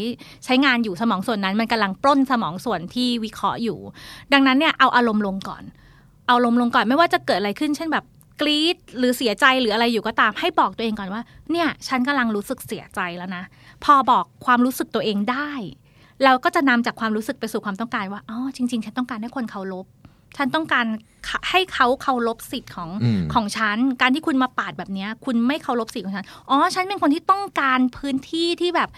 [0.46, 3.78] ใช้งานอยู่สมองส่วนนั้น มันกำลังปล้นสมองส่วนที่วิเคราะห์อยู่
[4.34, 5.64] ดังนั้นเนี่ยเอาอารมณ์ลงก่อน
[6.28, 8.06] เอาอารมณ์ลงก่อนไม่ว่าจะเกิดอะไรขึ้นเช่นแบบ
[8.42, 11.22] กรี๊ดหรือเสียใจหรืออะไรอยู่ก็ตามให้บอกตัวเองก่อนว่า
[11.52, 13.44] เนี่ย ฉันกำลังรู้สึกเสียใจแล้วนะ
[13.84, 15.52] พอบอกความรู้สึกตัวเองได้
[16.24, 19.86] เราก็จะนำจากความรู้สึกไปสู่ความต้องการว่าอ๋อจริง ๆ ฉันต้องการให้คนเคารพ
[20.38, 20.86] ฉันต้องการ
[21.50, 28.90] ให้เขาเคารพสิทธิ์ของอืมของฉัน การที่คุณมาปาดแบบเนี้ยคุณไม่เคารพสิทธิ์ของฉัน อ๋อ ฉันเป็นคนที่ต้องการพื้นที่ที่แบบ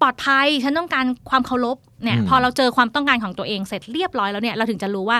[0.00, 5.18] ปลอดภัย ฉันต้องการความเคารพ เนี่ยอืมพอเราเจอความต้องการของตัวเองเสร็จเรียบร้อยแล้วเนี่ย เราถึงจะรู้ว่า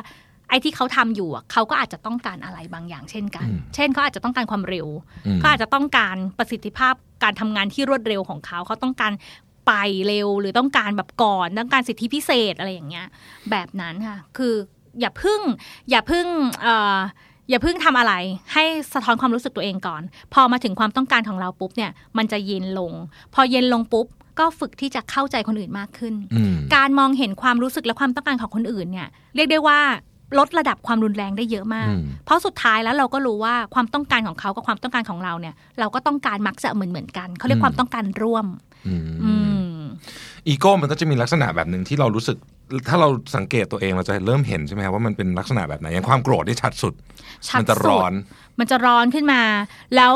[0.49, 4.89] ไอ้ที่เขาทำอยู่อะเขาก็อาจจะต้องการอะไรบางอย่างเช่นกัน เช่นเขาอาจจะต้องการความเร็ว
[5.27, 9.13] อืมก็อาจจะต้องการประสิทธิภาพการทำงานที่รวดเร็วของเขาเขาต้องการ
[9.67, 9.73] ไป
[10.07, 13.07] เร็วหรือต้องการแบบก่อนต้องการสิทธิพิเศษอะไรอย่างเงี้ย
[13.51, 14.55] แบบนั้นค่ะคือ
[15.01, 15.41] อย่าพึ่ง
[15.91, 16.27] อย่าพึ่ง
[16.63, 16.99] เอ่อ
[17.51, 18.15] อย่าพึ่งทำอะไร
[18.53, 20.03] ให้สะท้อนความรู้สึกตัวเองก่อน
[20.35, 22.93] พอมาถึงความต้องการของเราปุ๊บเนี่ย มันจะเย็นลง
[23.35, 24.07] พอเย็นลงปุ๊บ
[24.39, 29.81] ก็ฝึกที่จะเข้าใจคนอื่นมากขึ้นอืมการมองเห็นความรู้สึกและความต้องการของคนอื่นเนี่ย เรียกได้ว่า
[30.39, 38.47] ลดระดับความรุนแรงได้เยอะมากอืมเพราะสุดท้ายแล้วเราก็รู้ว่าความต้องการของเขากับความต้องการของเราเนี่ย เราก็ต้องการมักจะเหมือนเหมือนๆกันเขาเรียกความต้องการร่วม
[38.89, 39.33] อืมอื
[39.79, 39.79] ม
[40.49, 42.37] อีโก้มันก็จะมีลักษณะแบบหนึ่งที่เรารู้สึก
[42.89, 46.95] ถ้าเราสังเกตตัวเองเราจะเริ่มเห็นใช่ไหมครับว่ามันเป็นลักษณะแบบไหนอย่างความโกรธที่ชัดสุด
[47.49, 48.13] ชัดมันจะสุดร้อน
[48.59, 49.43] มันจะร้อนขึ้นมา
[49.97, 50.13] แล้ว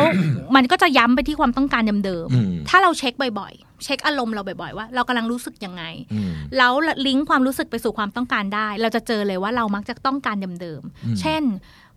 [0.57, 5.83] มันก็จะย้ำไปที่ความต้องการเดิมอืมๆถ้าเราเช็คบ่อยๆ เช็คอารมณ์เราบ่อยๆว่า เรากำลังรู้สึกยังไง
[6.13, 6.73] อืมแล้ว
[7.07, 11.43] ลิงก์ความรู้สึกไปสู่ความต้องการได้ เราจะเจอเลยว่าเรามักจะต้องการเดิมอืมๆเช่น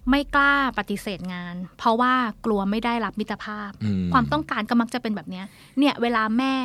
[0.10, 2.14] ไม่กล้าปฏิเสธงาน เพราะว่า
[2.46, 5.46] กลัวไม่ได้รับมิตรภาพอืมความต้องการก็มักจะเป็นแบบเนี้ย
[5.80, 6.56] เนี่ยเวลาแม่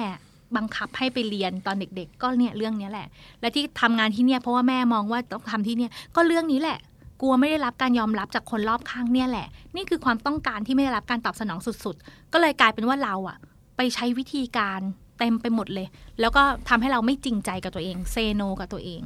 [0.57, 3.09] บังคับให้ไปเรียนตอนเด็ก ๆ ก็เนี่ยเรื่องเนี้ยแหละ
[3.41, 6.79] และที่ทำงานที่เนี่ยเพราะว่าแม่มองว่าต้องทำที่เนี่ยก็เรื่องนี้แหละ
[7.21, 9.47] กลัวไม่ได้รับการยอมรับจากคนรอบข้างเนี่ยแหละ
[9.77, 13.39] นี่คือความต้องการที่ไม่ได้รับการตอบสนองสุดๆ ก็เลยกลายเป็นว่าเราอะ
[13.77, 14.81] ไปใช้วิธีการ
[15.19, 15.87] เต็มไปหมดเลย
[16.21, 19.03] แล้วก็ทำให้เราไม่จริงใจกับตัวเองเซโนกับตัวเอง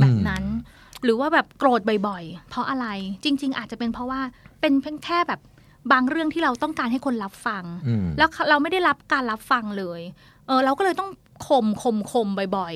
[0.00, 0.44] แบบนั้น
[1.02, 2.86] หรือว่าแบบโกรธบ่อยๆ เพราะอะไร
[3.24, 4.20] จริง ๆ อาจจะเป็นเพราะว่า
[4.60, 5.40] เป็นเพียงแค่แบบ
[5.92, 10.00] บางเรื่องที่เราต้องการให้คนรับฟังอืมแล้วเราไม่ได้รับการรับฟังเลย
[10.46, 11.10] เออเราก็เลยต้อง
[11.46, 12.74] ข่มข่มข่มบ่อย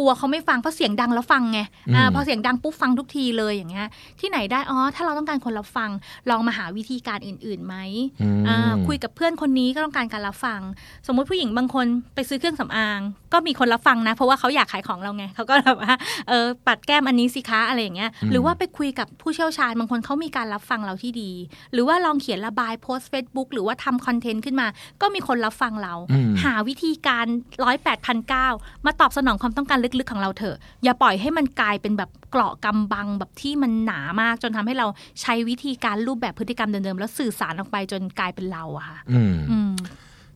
[0.00, 1.60] กลัวเขาไม่ฟังเพราะเสียงดังแล้วฟังไง
[1.96, 3.88] อ่าพอเสียงดังปุ๊บฟังทุกทีเลยอย่างเงี้ย
[4.20, 5.90] ที่ไหนได้อ๋อถ้าเราต้องการคนรับฟัง
[6.30, 7.76] ลองมาหาวิธีการอื่นๆไหม
[8.22, 10.60] อืมอ่าคุยกับเพื่อนคนนี้ก็ต้องการการรับฟัง
[11.06, 13.00] สมมุติผู้หญิงบางคนไปซื้อเครื่องสำอาง
[13.32, 15.92] ก็มีคนรับฟังนะ เพราะว่าเขาอยากขายของเราไงเขาก็แบบว่า
[16.28, 21.30] เออปัดแก้มอันนี้สิคะอะไรอย่างเงี้ยหรือว่าไปคุยกับผู้เชี่ยวชาญบางคนเขามีการรับฟังเราที่ดี
[21.72, 24.66] หรือว่าลองเขียนระบายโพสต์เฟซบุ๊กหรือว่าทำคอนเทนต์ขึ้นมา
[25.00, 27.26] ก็มีคนรับฟังเราอืมหาวิธีการ
[27.64, 28.48] ร้อยแปดพันเก้า
[28.86, 34.86] มาตอบสนองความต้องการลึกๆของเราเถอะ อย่าปล่อยให้มันกลายเป็นแบบเกราะกำบังแบบที่มันหนามากจนทำให้เรา
[35.20, 39.72] ใช้วิธีการรูปแบบพฤติกรรมเดิมๆแล้วสื่อสารออกไปจนกลายเป็นเราอะค่ะอืมอืม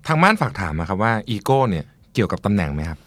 [0.07, 2.99] ทางบ้านฝากถามมาครับว่าอีโก้เนี่ย เกี่ยวกับตำแหน่งไหมครับ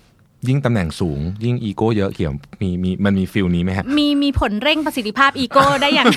[0.47, 6.08] ยิ่งตำแหน่งสูง ยิ่งอีโก้เยอะเกี่ยวมีมีมันมี feel นี้ไหมฮะมีมีผลเร่งประสิทธิภาพอีโก้ได้อย่าง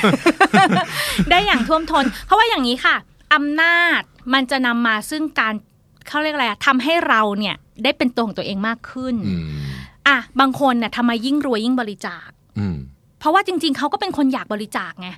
[1.30, 2.96] ได้อย่างท่วมท้นเพราะว่าอย่างนี้ค่ะ
[3.34, 4.00] อำนาจ
[4.34, 5.54] มันจะนำมาซึ่งการ
[6.08, 9.44] เขาเรียกอะไรอะทำให้เราเนี่ยได้เป็นตัวของตัวเองมากขึ้นอืม
[10.08, 12.28] อะบางคนเนี่ยทำไมยิ่งรวยยิ่งบริจาค
[12.58, 12.76] อืม
[13.20, 15.08] เพราะว่าจริง ๆเขาก็เป็นคนอยากบริจาคไง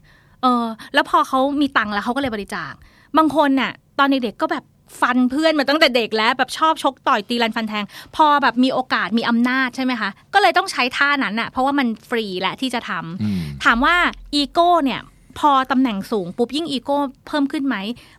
[0.42, 0.64] เออ
[0.94, 2.72] แล้วพอเขามีตังค์แล้วเขาก็เลยบริจาค
[3.18, 4.64] บางคนน่ะตอนเด็กๆก็แบบ
[5.00, 7.84] ฟันเพื่อนมาตั้งแต่เด็กแล้วแบบชอบชกต่อยตีรันฟันแทง
[8.16, 13.96] พอแบบมีโอกาสมีอำนาจใช่ไหมคะ ก็เลยต้องใช้ท่านั้นน่ะเพราะว่ามันฟรีแหละที่จะทำอืมถามว่า
[14.34, 15.00] อีโก้เนี่ย
[15.38, 17.76] พอตำแหน่งสูงปุ๊บยิ่งอีโก้เพิ่มขึ้นไหม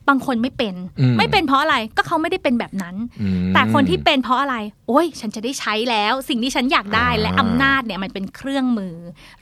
[0.09, 4.55] บางคนไม่เป็นอืมไม่เป็นเพราะอะไรก็เขาไม่ได้เป็นแบบนั้นอืมแต่คนที่เป็นเพราะอะไร
[4.88, 8.95] โอ้ย ฉันจะได้ใช้แล้ว สิ่งที่ฉันอยากได้อ่าและอำนาจเนี่ยมันเป็นเครื่องมือ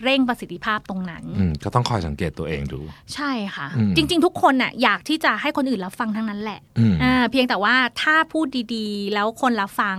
[0.04, 2.80] เร่งประสิทธิภาพตรงนั้นอืมก็ต้องคอยสังเกตตัวเองดู
[3.14, 9.98] ใช่ค่ะอืมจริง ๆ ทุกคนน่ะอยากที่จะให้คนอื่นรับฟังทั้งนั้นแหละอืมอ่าเพียงแต่ว่าถ้าพูดดีๆ แล้วคนรับฟัง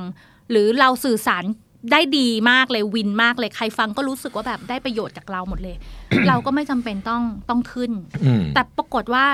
[0.50, 1.44] หรือเราสื่อสาร
[1.91, 5.76] ได้ดีมากเลยวินมากเลยใครฟังก็รู้สึกว่าแบบได้ประโยชน์จากเราหมดเลย
[6.28, 7.93] เราก็ไม่จำเป็นต้องต้องขึ้น
[8.24, 9.24] อืมแต่ปรากฏว่า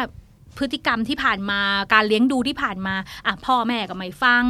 [0.59, 1.61] พฤติกรรมที่ผ่านมา
[1.93, 2.95] การเลี้ยงดูที่ผ่านมา
[3.27, 4.45] อะพ่อแม่ก็ไม่ฟัง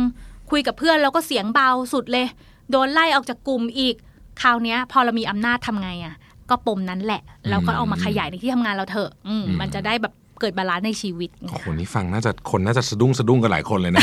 [0.51, 2.27] คุยกับเพื่อนแล้วก็เสียงเบาสุดเลย
[2.71, 3.95] โดนไล่ออกจากกลุ่มอีก
[4.43, 6.15] คราวเนี้ยพอเรามีอำนาจทำไงอะ
[6.51, 14.03] ก็ปมนั้นแหละเราก็เอามาขยายในที่ทำงานเราเถอะอืมมันจะได้แบบเกิด balance ในชีวิตโอ้โหนี่ฟังน่าจะคนน่าจะสะดุ้งสะดุ้งกันหลายคนเลยนะ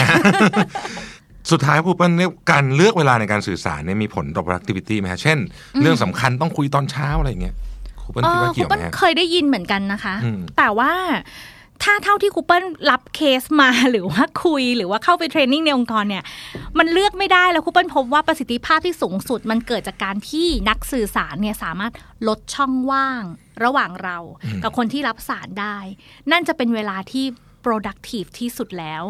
[1.51, 5.37] สุดท้ายครูเปิ้ลเนี่ยการเลือกเวลาในการสื่อสารเนี่ยมีผลต่อ productivity ไหมฮะเช่น
[5.81, 7.55] เรื่องสำคัญต้องคุยตอนเช้าอะไรอย่างเงี้ย
[8.01, 10.91] ครูเปิ้ลคิดว่าครูเกี่ยวไหเปิ้มลฮะเคยได้ยินเหมือนกันนะคะอืมแต่ว่า
[11.83, 16.23] ถ้าเท่าที่ครูเปิ้ลรับเคสมาหรือว่าคุยหรือว่าเข้าไปเทรนนิ่งในองค์กรเนี่ย
[16.77, 21.93] มันเลือกไม่ได้แล้วครูเปิ้ลพบว่าประสิทธิภาพที่สูงสุด มันเกิดจากการที่นักสื่อสารเนี่ยสามารถ
[22.27, 23.23] ลดช่องว่าง
[23.63, 24.17] ระหว่างเรา
[24.63, 25.77] กับคนที่รับสารได้
[26.31, 27.25] นั่นจะเป็นเวลาที่
[27.65, 29.03] productive ที่สุดแล้ว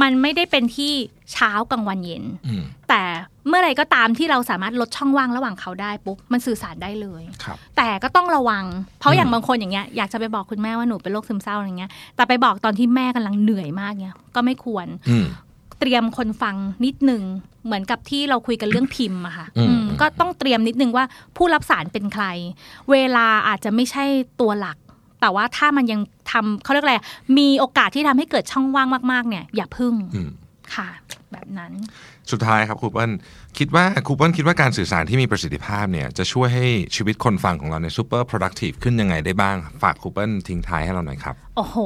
[0.00, 0.92] มันไม่ได้เป็นที่
[1.32, 3.02] เช้ากลางวันเย็นอืมแต่
[3.48, 8.64] เมื่อไหรก็ตามที่เราสามารถลดช่องว่างระหว่างเขาได้ปุ๊บมันสื่อสารได้เลยครับแต่ก็ต้องระวัง
[9.00, 15.26] เพราะอย่างอืมบางคนอย่างเงี้ยอยากจะไปบอกคุณแม่ว่าหนูเป็นโรคซึมเศร้าอะไรเงี้ยแต่ไปบอกตอนที่แม่กำลังเหนื่อยมากเงี้ยก็ไม่ควรอืม
[15.80, 17.22] เตรียมคนฟังนิดนึง
[17.64, 21.04] เหมือนกับที่เราคุยกันเรื่องพิมพ์อะค่ะอืมอืมก็ต้องเตรียมนิดนึงว่า
[21.36, 22.24] ผู้รับสารเป็นใคร
[22.90, 24.04] เวลาอาจจะไม่ใช่
[24.40, 24.76] ตัวหลัก
[25.22, 26.00] แต่ว่าถ้ามันยัง
[26.30, 26.96] ทำเขาเรียกอะไร
[27.38, 30.30] มีโอกาสที่ทำให้เกิดช่องว่างมากๆ เนี่ยอย่าพึ่งอืม
[30.74, 30.88] ค่ะ
[31.32, 31.72] แบบนั้น
[32.30, 33.10] สุดท้ายครับครูเปิ้ล
[33.58, 36.66] คิดว่าครูเปิ้ลคิดว่าการสื่อสารที่มีประสิทธิภาพเนี่ยจะช่วยให้
[36.96, 41.76] ชีวิตคนฟังของเราใน super productive ขึ้นยังไงได้บ้าง ฝากครูเปิ้ลทิ้งท้ายให้เราหน่อยครับ โอ้โห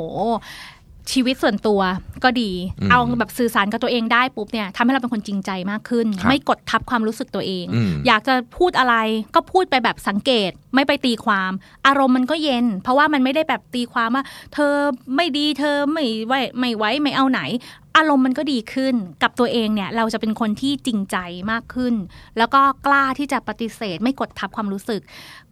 [1.12, 1.80] ชีวิตส่วนตัว
[2.24, 2.50] ก็ดี
[2.80, 8.94] อืมเอาแบบสื่อสารกับตัวเองได้ปุ๊บเนี่ยทำให้เราเป็นคนจริงใจมากขึ้นครับไม่กดทับความรู้สึกตัวเองอืมอยากจะพูดอะไร
[9.34, 11.52] ก็พูดไปแบบสังเกต ไม่ไปตีความ
[11.86, 14.72] อารมณ์มันก็เย็น เพราะว่ามันไม่ได้แบบตีความว่า เธอ
[15.16, 17.40] ไม่ดีเธอไม่ไว้ไม่ไว้ไม่เอาไหน
[17.96, 21.16] อารมณ์มันก็ดีขึ้นกับตัวเองเนี่ย เราจะเป็นคนที่จริงใจ
[21.50, 21.94] มากขึ้น
[22.38, 25.00] แล้วก็กล้าที่จะปฏิเสธ ไม่กดทับความรู้สึก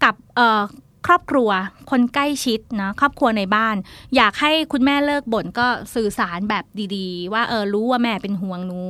[0.03, 0.63] กับเอ่อ
[1.07, 1.51] ครอบครัว
[1.91, 3.77] คนใกล้ชิดนะครอบครัวในบ้าน
[4.17, 6.65] อยากให้คุณแม่เลิกบ่นก็สื่อสารแบบ
[6.97, 8.83] ดีๆ ว่าเออรู้ว่าแม่เป็นห่วงหนู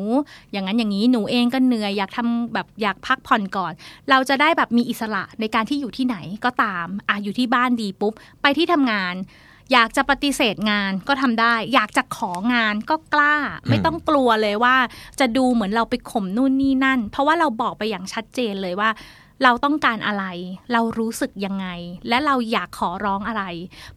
[0.53, 3.73] อย่างนั้นอย่างนี้หนูเองก็เหนื่อยอยากทำแบบอยากพักผ่อนก่อน
[4.11, 8.13] เราจะได้แบบมีอิสระในการที่อยู่ที่ไหนก็ตามอะอยู่ที่บ้านดีปุ๊บ
[8.43, 9.15] ไปที่ทำงาน
[9.73, 13.37] อยากจะปฏิเสธงานก็ทำได้ อยากจะของานก็กล้า
[13.69, 14.77] ไม่ต้องกลัวเลยว่า
[15.21, 18.91] จะดูเหมือนเราไปข่มนู่นนี่นั่น เพราะว่าเราบอกไปอย่างชัดเจนเลยว่า
[19.43, 20.25] เราต้องการอะไร
[20.73, 21.67] เรารู้สึกยังไง
[22.09, 23.45] และเราอยากขอร้องอะไร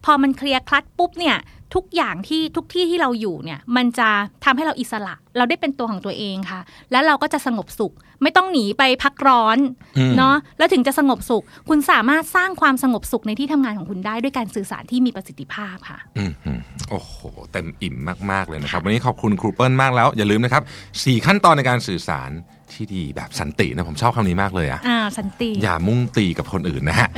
[0.04, 1.36] พอมันเคลียร์คลัดปุ๊บเนี่ย
[1.74, 4.08] ทุกอย่างที่ทุกที่ที่เราอยู่เนี่ย มันจะ
[4.44, 6.60] ทำให้เราอิสระ เราได้เป็นตัวของตัวเองค่ะ
[6.92, 9.58] แล้วเราก็จะสงบสุข ไม่ต้องหนีไปพักร้อน
[9.98, 16.60] อืมเนาะ แล้วถึงจะสงบสุข คุณสามารถสร้างความสงบสุขในที่ทำงานของคุณได้ด้วยการสื่อสารที่มีประสิทธิภาพค่ะอืมอืม
[16.90, 17.14] โอ้โห
[17.52, 17.96] เต็มอิ่ม
[18.30, 20.62] มากๆเลยนะครับ วันนี้ขอบคุณครูเปิ้ลมากแล้ว อย่าลืมนะครับ
[21.04, 22.30] สี่ขั้นตอนในการสื่อสาร
[22.78, 27.08] ที่ดีแบบสันตินะผมชอบคำนี้มากเลยอะอ่าสันติ อย่ามุ่งตีกับคนอื่นนะฮะ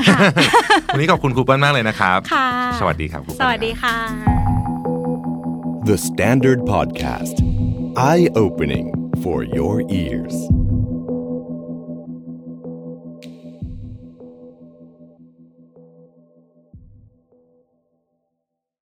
[0.93, 2.49] วันนี้ขอบคุณครูเปิ้ลมากเลยนะครับค่ะ
[2.81, 4.41] สวัสดีครับครูสเปิ้ลวัสดีครับค่ะ
[5.91, 7.37] The Standard Podcast.
[7.97, 8.87] Eye opening
[9.23, 10.35] for your ears.